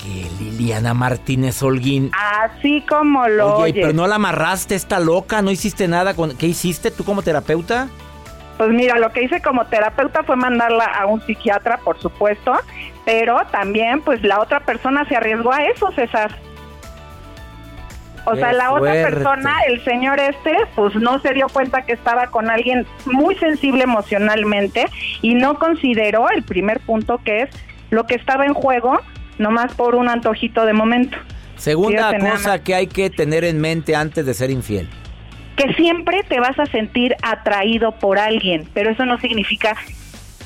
qué? 0.03 0.27
Liliana 0.39 0.93
Martínez 0.93 1.61
Holguín. 1.61 2.11
Así 2.13 2.83
como 2.87 3.27
lo 3.27 3.55
Oye, 3.55 3.63
oyes. 3.71 3.85
pero 3.85 3.93
no 3.93 4.07
la 4.07 4.15
amarraste, 4.15 4.75
está 4.75 4.99
loca, 4.99 5.41
no 5.41 5.51
hiciste 5.51 5.87
nada 5.87 6.13
con... 6.13 6.35
¿Qué 6.37 6.47
hiciste 6.47 6.91
tú 6.91 7.03
como 7.03 7.21
terapeuta? 7.21 7.87
Pues 8.57 8.69
mira, 8.69 8.99
lo 8.99 9.11
que 9.11 9.23
hice 9.23 9.41
como 9.41 9.65
terapeuta 9.65 10.23
fue 10.23 10.35
mandarla 10.35 10.85
a 10.85 11.07
un 11.07 11.21
psiquiatra, 11.21 11.77
por 11.77 11.99
supuesto, 11.99 12.53
pero 13.05 13.41
también 13.51 14.01
pues 14.01 14.21
la 14.23 14.39
otra 14.39 14.59
persona 14.59 15.03
se 15.05 15.15
arriesgó 15.15 15.51
a 15.51 15.63
eso, 15.65 15.91
César. 15.93 16.37
O 18.25 18.33
Qué 18.33 18.39
sea, 18.39 18.53
la 18.53 18.71
otra 18.71 18.93
persona, 18.93 19.55
el 19.67 19.83
señor 19.83 20.19
este, 20.19 20.55
pues 20.75 20.93
no 20.93 21.19
se 21.21 21.33
dio 21.33 21.47
cuenta 21.49 21.81
que 21.81 21.93
estaba 21.93 22.27
con 22.27 22.51
alguien 22.51 22.85
muy 23.05 23.33
sensible 23.35 23.83
emocionalmente 23.83 24.85
y 25.23 25.33
no 25.33 25.57
consideró 25.57 26.29
el 26.29 26.43
primer 26.43 26.81
punto 26.81 27.19
que 27.23 27.41
es 27.43 27.49
lo 27.89 28.05
que 28.05 28.13
estaba 28.13 28.45
en 28.45 28.53
juego, 28.53 28.99
nomás 29.37 29.73
por 29.73 29.95
un 29.95 30.09
antojito 30.09 30.65
de 30.65 30.73
momento. 30.73 31.17
Segunda 31.57 32.09
Fíjate 32.09 32.29
cosa 32.31 32.63
que 32.63 32.75
hay 32.75 32.87
que 32.87 33.09
tener 33.09 33.43
en 33.43 33.59
mente 33.61 33.95
antes 33.95 34.25
de 34.25 34.33
ser 34.33 34.49
infiel. 34.51 34.87
que 35.57 35.73
siempre 35.73 36.23
te 36.27 36.39
vas 36.39 36.57
a 36.57 36.65
sentir 36.65 37.15
atraído 37.21 37.91
por 37.99 38.17
alguien, 38.17 38.67
pero 38.73 38.89
eso 38.91 39.05
no 39.05 39.19
significa 39.19 39.75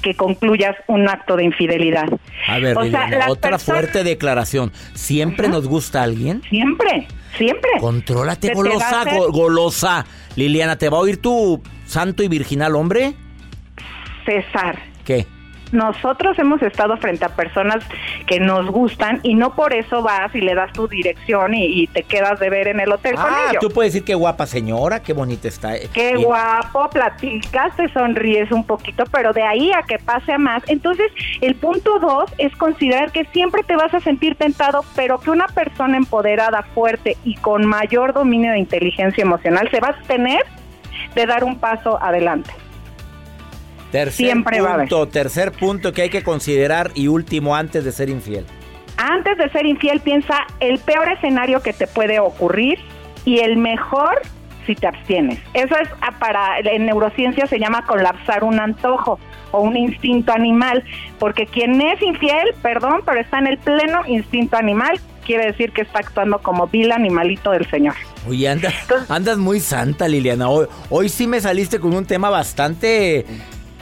que 0.02 0.14
concluyas 0.16 0.76
un 0.88 1.08
acto 1.08 1.36
de 1.38 1.46
infidelidad. 1.46 2.06
A 2.48 2.60
ver, 2.60 2.78
O 2.78 2.82
sea, 2.82 2.84
Liliana, 3.06 3.18
las 3.18 3.30
otra 3.30 3.52
personas- 3.52 3.64
fuerte 3.64 4.04
declaración. 4.04 4.72
¿Siempre 4.94 5.48
nos 5.48 5.68
gusta 5.68 6.04
alguien? 6.04 6.42
Siempre, 6.50 7.08
siempre. 7.38 7.70
Contrólate, 7.80 8.54
golosa, 8.54 9.02
hacer- 9.02 9.18
go- 9.18 9.32
golosa. 9.32 10.06
Liliana, 10.36 10.76
¿te 10.78 10.90
va 10.90 10.98
a 10.98 11.02
oír 11.02 11.22
tu 11.22 11.62
santo 11.86 12.22
y 12.24 12.28
virginal 12.28 12.76
hombre? 12.76 13.14
César, 14.26 14.80
¿Qué? 15.06 15.26
Nosotros 15.72 16.38
hemos 16.40 16.62
estado 16.62 16.98
frente 16.98 17.26
a 17.26 17.30
personas 17.30 17.84
que 18.28 18.40
nos 18.40 18.68
gustan 18.68 19.20
y 19.24 19.36
no 19.36 19.54
por 19.56 19.74
eso 19.74 20.02
vas 20.02 20.34
y 20.36 20.42
le 20.42 20.56
das 20.56 20.72
tu 20.74 20.88
dirección 20.88 21.54
y, 21.54 21.66
y 21.84 21.88
te 21.88 22.04
quedas 22.04 22.40
de 22.40 22.50
ver 22.50 22.68
en 22.68 22.80
el 22.80 22.92
hotel 22.92 23.16
con 23.16 23.26
Ah, 23.26 23.48
ellos. 23.50 23.62
tú 23.62 23.70
puedes 23.70 23.94
decir 23.94 24.06
qué 24.06 24.16
guapa 24.16 24.46
señora, 24.46 25.02
qué 25.02 25.14
bonita 25.14 25.48
está. 25.48 25.74
Qué 25.94 26.14
Y- 26.18 26.24
guapo, 26.24 26.90
platicas, 26.90 27.76
te 27.76 27.88
sonríes 27.90 28.52
un 28.52 28.64
poquito, 28.66 29.04
pero 29.12 29.34
de 29.34 29.44
ahí 29.44 29.72
a 29.72 29.82
que 29.84 29.98
pase 30.00 30.34
a 30.34 30.38
más. 30.38 30.64
Entonces, 30.68 31.12
el 31.42 31.56
punto 31.56 32.00
dos 32.00 32.32
es 32.38 32.56
considerar 32.56 33.12
que 33.12 33.26
siempre 33.26 33.64
te 33.64 33.76
vas 33.76 33.94
a 33.94 34.00
sentir 34.00 34.36
tentado, 34.36 34.84
pero 34.96 35.20
que 35.20 35.30
una 35.32 35.48
persona 35.48 35.98
empoderada, 35.98 36.64
fuerte 36.74 37.18
y 37.24 37.36
con 37.36 37.66
mayor 37.66 38.14
dominio 38.14 38.52
de 38.52 38.60
inteligencia 38.60 39.22
emocional 39.24 39.70
se 39.72 39.80
va 39.80 39.88
a 39.88 39.92
abstener 39.92 40.44
de 41.16 41.26
dar 41.26 41.44
un 41.44 41.58
paso 41.60 42.02
adelante. 42.02 42.52
Tercer 43.96 44.26
Siempre 44.26 44.60
va 44.62 44.72
a 44.72 44.74
haber. 44.74 44.90
punto, 44.90 45.08
tercer 45.08 45.52
punto 45.54 45.94
que 45.94 46.02
hay 46.02 46.10
que 46.10 46.22
considerar 46.24 46.92
y 46.96 47.08
último 47.08 47.56
antes 47.56 47.86
de 47.86 47.92
ser 47.94 48.10
infiel. 48.10 48.46
Antes 48.98 49.38
de 49.38 49.50
ser 49.52 49.66
infiel, 49.66 50.02
piensa 50.02 50.36
el 50.60 50.80
peor 50.80 51.08
escenario 51.12 51.62
que 51.62 51.72
te 51.72 51.88
puede 51.88 52.20
ocurrir 52.20 52.78
y 53.24 53.40
el 53.40 53.56
mejor 53.58 54.22
si 54.66 54.76
te 54.76 54.88
abstienes. 54.88 55.40
Eso 55.54 55.78
es 55.78 55.88
ah, 56.02 56.12
para 56.20 56.60
en 56.60 56.86
neurociencia 56.88 57.46
se 57.48 57.58
llama 57.60 57.86
colapsar 57.86 58.44
un 58.44 58.60
antojo 58.60 59.18
o 59.52 59.62
un 59.62 59.78
instinto 59.78 60.34
animal, 60.34 60.84
porque 61.20 61.46
quien 61.46 61.80
es 61.80 62.02
infiel, 62.02 62.50
perdón, 62.62 63.02
pero 63.06 63.22
está 63.22 63.40
en 63.40 63.48
el 63.48 63.58
pleno 63.60 64.02
instinto 64.08 64.58
animal, 64.58 65.00
quiere 65.26 65.46
decir 65.46 65.72
que 65.72 65.84
está 65.84 66.00
actuando 66.00 66.40
como 66.40 66.68
vil 66.68 66.92
animalito 66.92 67.52
del 67.52 67.70
señor. 67.70 67.94
Oye, 68.28 68.50
anda- 68.50 68.74
andas 69.08 69.38
muy 69.38 69.60
santa, 69.60 70.08
Liliana. 70.08 70.50
Hoy, 70.50 70.66
hoy 70.90 71.10
sí 71.10 71.28
me 71.28 71.40
saliste 71.40 71.80
con 71.80 71.94
un 71.96 72.06
tema 72.06 72.30
bastante 72.30 73.26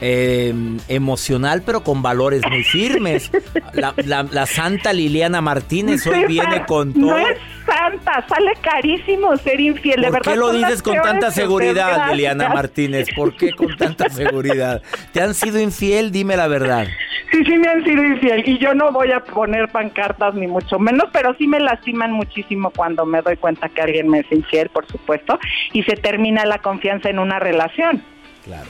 eh, 0.00 0.52
emocional, 0.88 1.62
pero 1.64 1.82
con 1.84 2.02
valores 2.02 2.42
muy 2.50 2.62
firmes. 2.64 3.30
La, 3.72 3.94
la- 4.04 4.22
la 4.30 4.46
santa 4.46 4.92
Liliana 4.92 5.40
Martínez 5.40 6.06
hoy 6.06 6.24
viene 6.26 6.64
con 6.66 6.92
todo. 6.92 7.02
No 7.06 7.18
es 7.18 7.38
santa, 7.66 8.24
sale 8.28 8.52
carísimo 8.60 9.36
ser 9.38 9.60
infiel, 9.60 10.00
de 10.02 10.08
¿Por 10.08 10.12
verdad. 10.14 10.32
qué 10.32 10.38
lo 10.38 10.52
dices 10.52 10.82
con 10.82 10.96
tanta 11.00 11.30
seguridad. 11.30 12.10
Liliana 12.10 12.48
Martínez? 12.48 13.08
¿Por 13.14 13.36
qué 13.36 13.52
con 13.52 13.76
tanta 13.76 14.08
seguridad? 14.10 14.82
¿Te 15.12 15.20
han 15.20 15.34
sido 15.34 15.60
infiel? 15.60 16.10
Dime 16.12 16.36
la 16.36 16.46
verdad. 16.48 16.86
Sí, 17.32 17.42
sí 17.44 17.58
me 17.58 17.68
han 17.68 17.82
sido 17.84 18.04
infiel 18.04 18.42
y 18.48 18.58
yo 18.58 18.74
no 18.74 18.92
voy 18.92 19.10
a 19.10 19.20
poner 19.20 19.68
pancartas 19.68 20.34
ni 20.34 20.46
mucho 20.46 20.78
menos, 20.78 21.06
pero 21.12 21.34
sí 21.36 21.48
me 21.48 21.58
lastiman 21.58 22.12
muchísimo 22.12 22.70
cuando 22.70 23.04
me 23.06 23.22
doy 23.22 23.36
cuenta 23.36 23.68
que 23.70 23.80
alguien 23.80 24.08
me 24.08 24.20
es 24.20 24.26
infiel, 24.30 24.68
por 24.68 24.86
supuesto, 24.86 25.38
y 25.72 25.82
se 25.82 25.96
termina 25.96 26.44
la 26.44 26.58
confianza 26.58 27.08
en 27.10 27.18
una 27.18 27.40
relación. 27.40 28.02
Claro. 28.44 28.68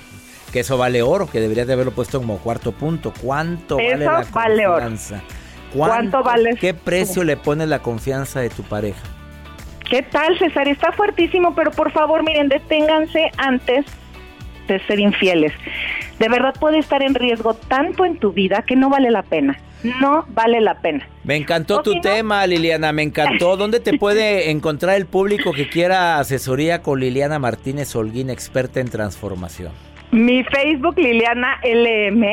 Que 0.55 0.61
eso 0.61 0.79
vale 0.79 1.03
oro, 1.03 1.27
que 1.27 1.41
deberías 1.41 1.67
de 1.67 1.73
haberlo 1.73 1.91
puesto 1.91 2.21
como 2.21 2.39
cuarto 2.39 2.71
punto. 2.71 3.13
¿Cuánto 3.21 3.77
vale 3.77 3.97
la 3.97 4.25
vale 4.31 4.69
oro. 4.69 4.75
confianza? 4.75 5.21
¿Cuánto 5.73 6.23
vale 6.23 6.55
¿Qué 6.61 6.73
precio 6.75 7.25
le 7.25 7.37
pones 7.37 7.67
la 7.67 7.81
confianza 7.81 8.39
de 8.39 8.51
tu 8.51 8.63
pareja? 8.63 9.03
¿Qué 9.91 10.03
tal, 10.03 10.39
César? 10.39 10.69
Está 10.69 10.93
fuertísimo, 10.93 11.57
pero 11.57 11.73
por 11.73 11.91
favor, 11.91 12.23
miren, 12.23 12.49
deténganse 12.49 13.33
antes 13.37 13.85
de 14.69 14.79
ser 14.87 15.01
infieles. 15.01 15.53
De 16.21 16.29
verdad 16.29 16.55
puede 16.61 16.79
estar 16.79 17.03
en 17.03 17.17
riesgo 17.17 17.55
tanto 17.55 18.05
en 18.05 18.21
tu 18.21 18.33
vida 18.33 18.63
que 18.63 18.77
no 18.77 18.89
vale 18.91 19.11
la 19.11 19.25
pena. 19.25 19.59
No 19.83 20.25
vale 20.29 20.61
la 20.61 20.79
pena. 20.79 21.05
Me 21.25 21.35
encantó 21.35 21.79
¿O 21.79 21.83
tu 21.83 21.91
si 21.91 21.97
no? 21.97 22.03
tema, 22.03 22.47
Liliana, 22.47 22.93
me 22.93 23.03
encantó. 23.03 23.57
¿Dónde 23.59 23.81
te 23.81 23.99
puede 23.99 24.53
encontrar 24.53 24.95
el 24.95 25.07
público 25.07 25.53
que 25.53 25.69
quiera 25.69 26.21
asesoría 26.21 26.81
con 26.81 27.01
Liliana 27.01 27.41
Martínez 27.41 27.97
Holguín, 27.97 28.31
experta 28.31 28.79
en 28.79 28.87
transformación? 28.87 29.73
Mi 30.15 30.45
Facebook, 30.45 30.97
Liliana 30.97 31.59
LM, 31.65 32.25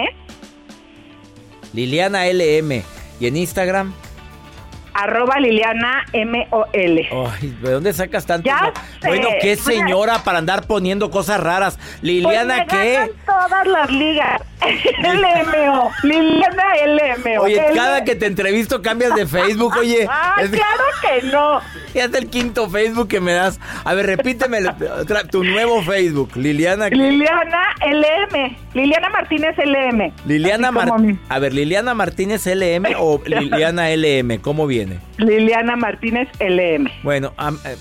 Liliana 1.74 2.26
LM. 2.28 2.84
¿Y 3.20 3.28
en 3.28 3.38
Instagram? 3.38 3.94
arroba 4.94 5.40
Liliana 5.40 6.06
MOL. 6.14 6.68
Ay, 6.76 7.58
¿de 7.62 7.72
dónde 7.72 7.92
sacas 7.94 8.26
tanto? 8.26 8.46
Ya 8.46 8.72
sé. 9.02 9.08
Bueno, 9.08 9.30
qué 9.42 9.56
señora 9.56 10.20
para 10.24 10.38
andar 10.38 10.68
poniendo 10.68 11.10
cosas 11.10 11.40
raras. 11.40 11.80
Liliana, 12.02 12.66
Pues 12.68 12.78
me 12.80 12.84
¿qué? 13.08 13.12
todas 13.26 13.66
las 13.68 13.90
ligas. 13.90 14.42
LMO. 15.02 15.92
Liliana 16.04 16.64
LMO. 16.86 17.42
Oye, 17.44 17.62
cada 17.76 18.04
que 18.04 18.16
te 18.16 18.28
entrevisto 18.28 18.82
cambias 18.82 19.16
de 19.16 19.26
Facebook, 19.26 19.74
oye. 19.80 20.08
Ah, 20.24 20.36
es- 20.42 20.50
claro 20.50 20.84
que 21.02 21.28
no. 21.28 21.62
Ya 21.94 22.06
es 22.06 22.14
el 22.14 22.30
quinto 22.30 22.70
Facebook 22.70 23.08
que 23.10 23.20
me 23.20 23.34
das. 23.34 23.60
A 23.84 23.94
ver, 23.94 24.06
repíteme 24.06 24.60
tu 25.30 25.44
nuevo 25.44 25.82
Facebook. 25.84 26.36
Liliana. 26.36 26.88
Liliana 26.90 27.76
LM. 27.86 28.56
Liliana 28.74 29.10
Martínez 29.10 29.56
LM. 29.58 30.14
Liliana 30.26 30.72
Martínez. 30.72 31.18
A 31.28 31.40
ver, 31.40 31.54
Liliana 31.54 31.94
Martínez 31.94 32.46
LM 32.46 32.86
o 32.98 33.22
Liliana 33.26 33.90
LM, 33.90 34.40
¿cómo 34.40 34.68
viene? 34.68 35.00
Liliana 35.18 35.76
Martínez 35.76 36.30
LM. 36.40 36.90
Bueno, 37.04 37.34
eh, 37.66 37.76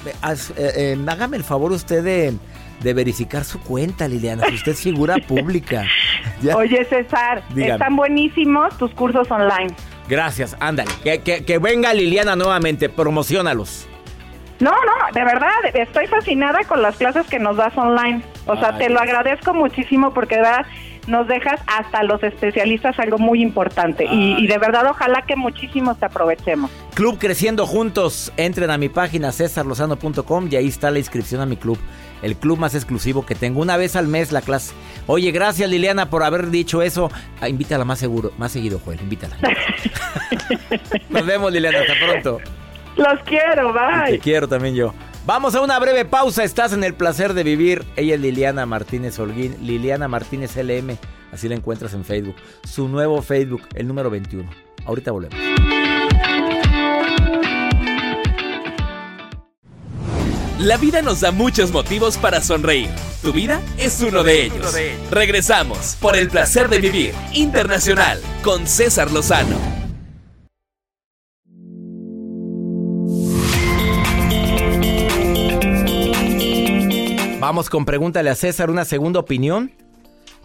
eh, 0.57 0.73
eh, 0.77 0.99
hágame 1.07 1.37
el 1.37 1.45
favor 1.45 1.71
usted 1.73 2.03
de, 2.03 2.35
de 2.81 2.95
verificar 2.95 3.45
su 3.45 3.61
cuenta, 3.61 4.09
Liliana, 4.09 4.45
si 4.49 4.55
usted 4.55 4.73
es 4.73 4.83
figura 4.83 5.17
pública. 5.29 5.85
Ya. 6.43 6.57
Oye, 6.57 6.85
César, 6.87 7.43
Dígame. 7.51 7.73
están 7.75 7.97
buenísimos 7.97 8.77
tus 8.79 8.91
cursos 8.93 9.31
online. 9.31 9.75
Gracias, 10.09 10.57
ándale. 10.61 10.91
Que, 11.05 11.21
que- 11.21 11.45
que 11.45 11.59
venga 11.59 11.93
Liliana 11.95 12.35
nuevamente, 12.37 12.89
promocionalos. 12.89 13.87
No, 14.59 14.73
no, 14.73 15.13
de 15.15 15.25
verdad, 15.25 15.51
estoy 15.73 16.07
fascinada 16.07 16.65
con 16.65 16.83
las 16.83 16.97
clases 16.97 17.27
que 17.27 17.39
nos 17.39 17.57
das 17.57 17.77
online. 17.79 18.23
O 18.47 18.57
sea, 18.59 18.71
Ay, 18.75 18.79
te 18.79 18.91
lo 18.91 19.01
agradezco 19.01 19.55
muchísimo 19.55 20.13
porque 20.13 20.35
de 20.37 20.43
verdad 20.43 20.67
nos 21.07 21.27
dejas 21.29 21.61
hasta 21.67 22.03
los 22.03 22.23
especialistas 22.23 22.99
algo 22.99 23.19
muy 23.19 23.43
importante. 23.43 24.05
Y, 24.05 24.37
y 24.39 24.47
de 24.47 24.59
verdad, 24.59 24.87
ojalá 24.89 25.23
que 25.23 25.37
muchísimos 25.37 25.99
te 25.99 26.07
aprovechemos. 26.07 26.71
Club 26.95 27.19
Creciendo 27.19 27.67
Juntos. 27.67 28.33
Entren 28.37 28.71
a 28.71 28.79
mi 28.79 28.89
página 28.89 29.33
cesarlozano.com 29.33 30.49
y 30.51 30.57
ahí 30.57 30.69
está 30.69 30.91
la 30.91 30.99
inscripción 30.99 31.41
a 31.41 31.47
mi 31.47 31.57
club. 31.57 31.79
El 32.23 32.37
club 32.37 32.59
más 32.59 32.75
exclusivo 32.75 33.25
que 33.25 33.35
tengo. 33.35 33.61
Una 33.61 33.77
vez 33.77 33.97
al 33.97 34.07
mes 34.07 34.33
la 34.33 34.43
clase. 34.43 34.75
Oye, 35.07 35.31
gracias 35.31 35.71
Liliana 35.71 36.11
por 36.11 36.23
haber 36.23 36.51
dicho 36.51 36.83
eso. 36.83 37.11
Ah, 37.41 37.49
invítala 37.49 37.85
más 37.85 37.99
seguro, 37.99 38.33
más 38.37 38.53
seguido, 38.53 38.81
Joel. 38.85 39.01
Invítala. 39.01 39.37
Nos 41.09 41.27
vemos, 41.27 41.51
Liliana. 41.53 41.79
Hasta 41.81 41.95
pronto. 42.07 42.39
Los 42.97 43.21
quiero, 43.25 43.73
bye. 43.73 44.13
Te 44.13 44.19
quiero 44.19 44.47
también 44.49 44.75
yo. 44.75 44.93
Vamos 45.27 45.55
a 45.55 45.61
una 45.61 45.79
breve 45.79 46.05
pausa. 46.05 46.45
Estás 46.45 46.73
en 46.73 46.83
el 46.83 46.95
placer 46.95 47.35
de 47.35 47.43
vivir. 47.43 47.85
Ella 47.97 48.15
es 48.15 48.21
Liliana 48.21 48.65
Martínez 48.67 49.19
Holguín. 49.19 49.57
Liliana 49.61 50.09
Martínez 50.09 50.57
LM. 50.57 50.97
Así 51.33 51.49
la 51.49 51.55
encuentras 51.55 51.95
en 51.95 52.05
Facebook. 52.05 52.37
Su 52.65 52.89
nuevo 52.89 53.23
Facebook, 53.23 53.63
el 53.75 53.87
número 53.87 54.11
21. 54.11 54.49
Ahorita 54.87 55.13
volvemos. 55.13 55.39
La 60.59 60.77
vida 60.77 61.01
nos 61.01 61.21
da 61.21 61.33
muchos 61.33 61.73
motivos 61.73 62.19
para 62.19 62.43
sonreír. 62.43 62.91
Tu 63.23 63.33
vida 63.33 63.63
es 63.79 64.01
uno 64.03 64.23
de 64.23 64.45
ellos. 64.45 64.75
Regresamos 65.11 65.97
por 66.01 66.17
el 66.17 66.29
placer 66.29 66.69
de 66.69 66.81
vivir 66.81 67.15
internacional 67.33 68.21
con 68.43 68.67
César 68.67 69.11
Lozano. 69.11 69.80
Vamos 77.51 77.69
con 77.69 77.85
pregúntale 77.85 78.31
a 78.31 78.37
César 78.37 78.71
una 78.71 78.85
segunda 78.85 79.19
opinión. 79.19 79.73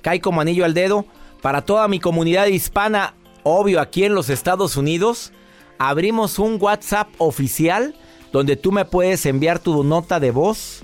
Cae 0.02 0.20
como 0.20 0.42
anillo 0.42 0.66
al 0.66 0.74
dedo. 0.74 1.06
Para 1.40 1.62
toda 1.62 1.88
mi 1.88 2.00
comunidad 2.00 2.48
hispana, 2.48 3.14
obvio 3.44 3.80
aquí 3.80 4.06
en 4.06 4.16
los 4.16 4.32
Estados 4.32 4.76
Unidos, 4.76 5.32
abrimos 5.78 6.40
un 6.40 6.58
WhatsApp 6.60 7.10
oficial 7.20 7.94
donde 8.32 8.56
tú 8.56 8.72
me 8.72 8.86
puedes 8.86 9.24
enviar 9.28 9.60
tu 9.60 9.84
nota 9.84 10.20
de 10.20 10.32
voz 10.32 10.84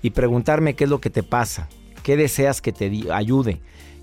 y 0.00 0.08
preguntarme 0.08 0.76
qué 0.76 0.84
es 0.84 0.90
lo 0.90 1.02
que 1.02 1.10
te 1.10 1.22
pasa, 1.22 1.68
qué 2.02 2.16
deseas 2.16 2.62
que 2.62 2.72
te 2.72 3.12
ayude, 3.12 3.60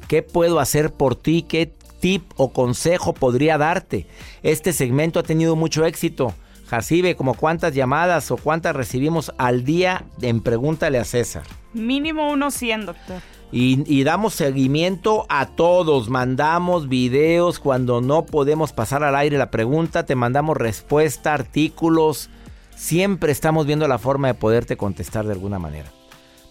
qué 0.07 0.21
puedo 0.21 0.59
hacer 0.59 0.93
por 0.93 1.15
ti, 1.15 1.41
qué 1.41 1.73
tip 1.99 2.33
o 2.35 2.53
consejo 2.53 3.15
podría 3.15 3.57
darte. 3.57 4.05
Este 4.43 4.73
segmento 4.73 5.19
ha 5.19 5.23
tenido 5.23 5.55
mucho 5.55 5.85
éxito. 5.85 6.35
Jacibe, 6.67 7.15
como 7.15 7.33
cuántas 7.33 7.73
llamadas 7.73 8.29
o 8.31 8.37
cuántas 8.37 8.75
recibimos 8.75 9.31
al 9.37 9.63
día 9.63 10.03
en 10.21 10.41
Pregúntale 10.41 10.99
a 10.99 11.05
César. 11.05 11.43
Mínimo 11.73 12.29
unos 12.31 12.53
100, 12.55 12.85
doctor. 12.85 13.21
Y, 13.51 13.83
y, 13.87 14.03
damos 14.03 14.33
seguimiento 14.33 15.25
a 15.29 15.45
todos, 15.45 16.09
mandamos 16.09 16.89
videos 16.89 17.59
cuando 17.59 18.01
no 18.01 18.25
podemos 18.25 18.73
pasar 18.73 19.05
al 19.05 19.15
aire 19.15 19.37
la 19.37 19.51
pregunta, 19.51 20.05
te 20.05 20.15
mandamos 20.15 20.57
respuesta, 20.57 21.33
artículos, 21.33 22.29
siempre 22.75 23.31
estamos 23.31 23.65
viendo 23.65 23.87
la 23.87 23.99
forma 23.99 24.27
de 24.27 24.33
poderte 24.33 24.75
contestar 24.75 25.25
de 25.25 25.31
alguna 25.31 25.59
manera. 25.59 25.89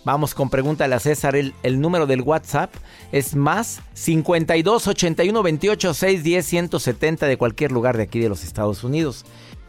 Vamos 0.07 0.35
con 0.35 0.50
pregúntale 0.50 0.94
a 0.94 1.00
César, 1.00 1.35
el, 1.35 1.52
el 1.64 1.81
número 1.81 2.07
del 2.07 2.22
WhatsApp 2.22 2.72
es 3.11 3.35
más 3.35 3.83
52 3.94 4.87
81 4.87 5.42
28 5.42 5.94
6 5.94 6.22
10 6.22 6.46
170 6.46 7.26
de 7.26 7.37
cualquier 7.37 7.72
lugar 7.72 7.96
de 7.96 8.05
aquí 8.05 8.20
de 8.20 8.29
los 8.29 8.44
Estados 8.44 8.85
Unidos. 8.85 9.26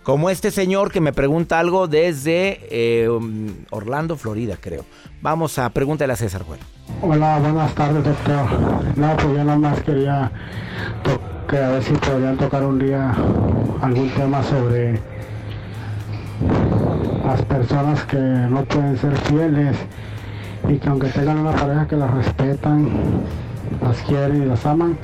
Como 0.07 0.29
este 0.29 0.51
señor 0.51 0.89
que 0.89 1.01
me 1.01 1.11
pregunta 1.11 1.59
algo 1.59 1.89
desde 1.89 2.61
eh, 2.71 3.09
Orlando, 3.71 4.15
Florida, 4.15 4.55
creo. 4.57 4.85
Vamos 5.21 5.59
a 5.59 5.69
pregúntale 5.71 6.13
a 6.13 6.15
César 6.15 6.43
Juan. 6.43 6.59
Hola, 7.01 7.39
buenas 7.39 7.75
tardes, 7.75 8.05
doctor. 8.05 8.45
No, 8.95 9.17
pues 9.17 9.27
yo 9.27 9.43
nada 9.43 9.57
más 9.57 9.81
quería 9.81 10.31
que 11.49 11.57
a 11.57 11.71
ver 11.71 11.83
si 11.83 11.91
podrían 11.95 12.37
tocar 12.37 12.63
un 12.63 12.79
día 12.79 13.13
algún 13.81 14.09
tema 14.11 14.41
sobre 14.43 14.97
las 17.25 17.41
personas 17.41 18.01
que 18.05 18.15
no 18.15 18.63
pueden 18.63 18.97
ser 18.97 19.13
fieles 19.17 19.75
y 20.69 20.77
que 20.77 20.87
aunque 20.87 21.09
tengan 21.09 21.39
una 21.39 21.51
pareja 21.51 21.85
que 21.85 21.97
las 21.97 22.13
respetan, 22.13 22.89
las 23.81 24.01
quieren 24.03 24.43
y 24.43 24.45
las 24.45 24.65
aman, 24.65 24.97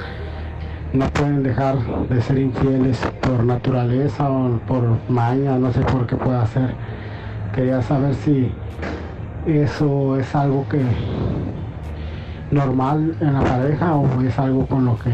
no 0.94 1.10
pueden 1.10 1.42
dejar 1.42 1.78
de 2.08 2.22
ser 2.22 2.38
infieles 2.38 3.00
por 3.22 3.44
naturaleza 3.44 4.30
o 4.30 4.60
por 4.60 4.98
maña, 5.10 5.58
no 5.58 5.74
sé 5.74 5.82
por 5.82 6.06
qué 6.06 6.16
pueda 6.16 6.46
ser. 6.48 6.76
Quería 7.54 7.82
saber 7.82 8.14
si 8.16 8.52
eso 9.48 10.18
es 10.18 10.34
algo 10.36 10.68
que 10.70 10.82
normal 12.52 13.18
en 13.20 13.34
la 13.34 13.44
pareja 13.44 13.96
o 13.96 14.22
es 14.22 14.38
algo 14.38 14.68
con 14.68 14.86
lo 14.86 14.98
que, 15.00 15.12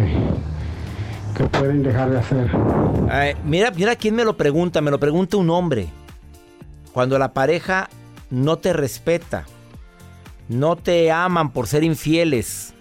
que 1.36 1.46
pueden 1.46 1.82
dejar 1.82 2.10
de 2.10 2.20
hacer. 2.20 2.50
Mira, 3.46 3.72
mira 3.72 3.96
quién 3.96 4.16
me 4.16 4.26
lo 4.26 4.36
pregunta, 4.36 4.82
me 4.82 4.92
lo 4.92 5.00
pregunta 5.00 5.38
un 5.38 5.50
hombre. 5.50 5.88
Cuando 6.92 7.18
la 7.18 7.34
pareja 7.34 7.90
no 8.30 8.58
te 8.58 8.74
respeta, 8.74 9.46
no 10.50 10.76
te 10.76 11.12
aman 11.12 11.52
por 11.52 11.68
ser 11.68 11.84
infieles. 11.84 12.74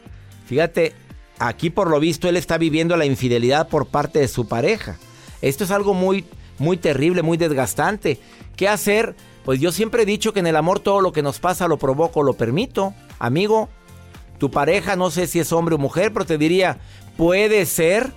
Fíjate, 0.46 0.94
aquí 1.38 1.70
por 1.70 1.88
lo 1.88 2.00
visto 2.00 2.28
él 2.28 2.36
está 2.36 2.58
viviendo 2.58 2.96
la 2.96 3.06
infidelidad 3.06 3.68
por 3.68 3.86
parte 3.86 4.18
de 4.18 4.28
su 4.28 4.48
pareja. 4.48 4.98
Esto 5.42 5.64
es 5.64 5.70
algo 5.70 5.94
muy, 5.94 6.24
muy 6.58 6.76
terrible, 6.76 7.22
muy 7.22 7.36
desgastante. 7.36 8.18
¿Qué 8.56 8.68
hacer? 8.68 9.14
Pues 9.44 9.60
yo 9.60 9.72
siempre 9.72 10.02
he 10.02 10.06
dicho 10.06 10.32
que 10.32 10.40
en 10.40 10.46
el 10.46 10.56
amor 10.56 10.80
todo 10.80 11.00
lo 11.00 11.12
que 11.12 11.22
nos 11.22 11.38
pasa 11.38 11.68
lo 11.68 11.78
provoco, 11.78 12.22
lo 12.22 12.34
permito. 12.34 12.92
Amigo, 13.18 13.68
tu 14.38 14.50
pareja, 14.50 14.96
no 14.96 15.10
sé 15.10 15.26
si 15.26 15.38
es 15.38 15.52
hombre 15.52 15.76
o 15.76 15.78
mujer, 15.78 16.12
pero 16.12 16.26
te 16.26 16.38
diría, 16.38 16.78
puede 17.16 17.66
ser 17.66 18.12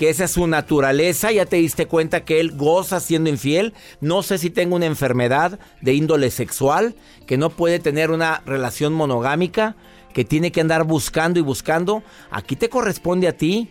que 0.00 0.08
esa 0.08 0.24
es 0.24 0.30
su 0.30 0.46
naturaleza, 0.46 1.30
ya 1.30 1.44
te 1.44 1.56
diste 1.56 1.84
cuenta 1.84 2.24
que 2.24 2.40
él 2.40 2.52
goza 2.52 3.00
siendo 3.00 3.28
infiel, 3.28 3.74
no 4.00 4.22
sé 4.22 4.38
si 4.38 4.48
tengo 4.48 4.76
una 4.76 4.86
enfermedad 4.86 5.58
de 5.82 5.92
índole 5.92 6.30
sexual, 6.30 6.94
que 7.26 7.36
no 7.36 7.50
puede 7.50 7.80
tener 7.80 8.10
una 8.10 8.42
relación 8.46 8.94
monogámica, 8.94 9.76
que 10.12 10.24
tiene 10.24 10.52
que 10.52 10.60
andar 10.60 10.84
buscando 10.84 11.38
y 11.38 11.42
buscando, 11.42 12.02
aquí 12.30 12.56
te 12.56 12.68
corresponde 12.68 13.28
a 13.28 13.36
ti 13.36 13.70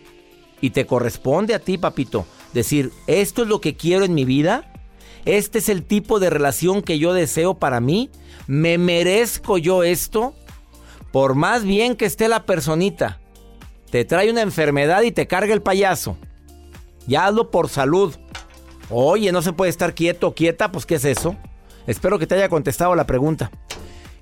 y 0.60 0.70
te 0.70 0.86
corresponde 0.86 1.54
a 1.54 1.58
ti, 1.58 1.78
papito, 1.78 2.26
decir, 2.52 2.92
esto 3.06 3.42
es 3.42 3.48
lo 3.48 3.60
que 3.60 3.76
quiero 3.76 4.04
en 4.04 4.14
mi 4.14 4.24
vida, 4.24 4.72
este 5.24 5.58
es 5.58 5.68
el 5.68 5.84
tipo 5.84 6.18
de 6.18 6.30
relación 6.30 6.82
que 6.82 6.98
yo 6.98 7.12
deseo 7.12 7.54
para 7.54 7.80
mí, 7.80 8.10
me 8.46 8.78
merezco 8.78 9.58
yo 9.58 9.82
esto, 9.82 10.34
por 11.12 11.34
más 11.34 11.64
bien 11.64 11.96
que 11.96 12.06
esté 12.06 12.28
la 12.28 12.44
personita, 12.46 13.20
te 13.90 14.04
trae 14.04 14.30
una 14.30 14.42
enfermedad 14.42 15.02
y 15.02 15.12
te 15.12 15.26
carga 15.26 15.52
el 15.52 15.62
payaso. 15.62 16.16
Ya 17.06 17.26
hazlo 17.26 17.50
por 17.50 17.68
salud. 17.68 18.14
Oye, 18.88 19.32
no 19.32 19.42
se 19.42 19.52
puede 19.52 19.70
estar 19.70 19.94
quieto 19.94 20.34
quieta, 20.34 20.70
pues 20.70 20.86
¿qué 20.86 20.94
es 20.96 21.04
eso? 21.04 21.36
Espero 21.86 22.18
que 22.18 22.26
te 22.26 22.36
haya 22.36 22.48
contestado 22.48 22.94
la 22.94 23.06
pregunta. 23.06 23.50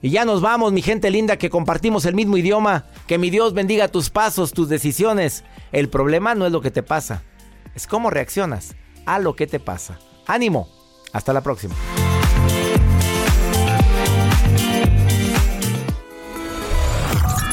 Y 0.00 0.10
ya 0.10 0.24
nos 0.24 0.40
vamos, 0.40 0.72
mi 0.72 0.82
gente 0.82 1.10
linda, 1.10 1.38
que 1.38 1.50
compartimos 1.50 2.04
el 2.06 2.14
mismo 2.14 2.36
idioma. 2.36 2.86
Que 3.06 3.18
mi 3.18 3.30
Dios 3.30 3.52
bendiga 3.52 3.88
tus 3.88 4.10
pasos, 4.10 4.52
tus 4.52 4.68
decisiones. 4.68 5.44
El 5.72 5.88
problema 5.88 6.34
no 6.34 6.46
es 6.46 6.52
lo 6.52 6.60
que 6.60 6.70
te 6.70 6.82
pasa, 6.82 7.22
es 7.74 7.86
cómo 7.86 8.10
reaccionas 8.10 8.76
a 9.06 9.18
lo 9.18 9.34
que 9.34 9.46
te 9.46 9.58
pasa. 9.58 9.98
Ánimo. 10.26 10.68
Hasta 11.12 11.32
la 11.32 11.40
próxima. 11.40 11.74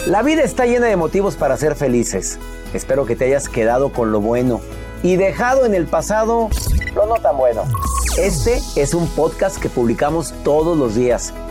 La 0.07 0.21
vida 0.21 0.43
está 0.43 0.65
llena 0.65 0.85
de 0.85 0.97
motivos 0.97 1.35
para 1.35 1.57
ser 1.57 1.75
felices. 1.75 2.37
Espero 2.73 3.05
que 3.05 3.15
te 3.15 3.25
hayas 3.25 3.49
quedado 3.49 3.91
con 3.91 4.11
lo 4.11 4.21
bueno 4.21 4.61
y 5.01 5.15
dejado 5.15 5.65
en 5.65 5.73
el 5.73 5.87
pasado 5.87 6.49
lo 6.93 7.07
no 7.07 7.15
tan 7.15 7.37
bueno. 7.37 7.63
Este 8.17 8.61
es 8.75 8.93
un 8.93 9.07
podcast 9.07 9.57
que 9.57 9.69
publicamos 9.69 10.33
todos 10.43 10.77
los 10.77 10.95
días, 10.95 11.33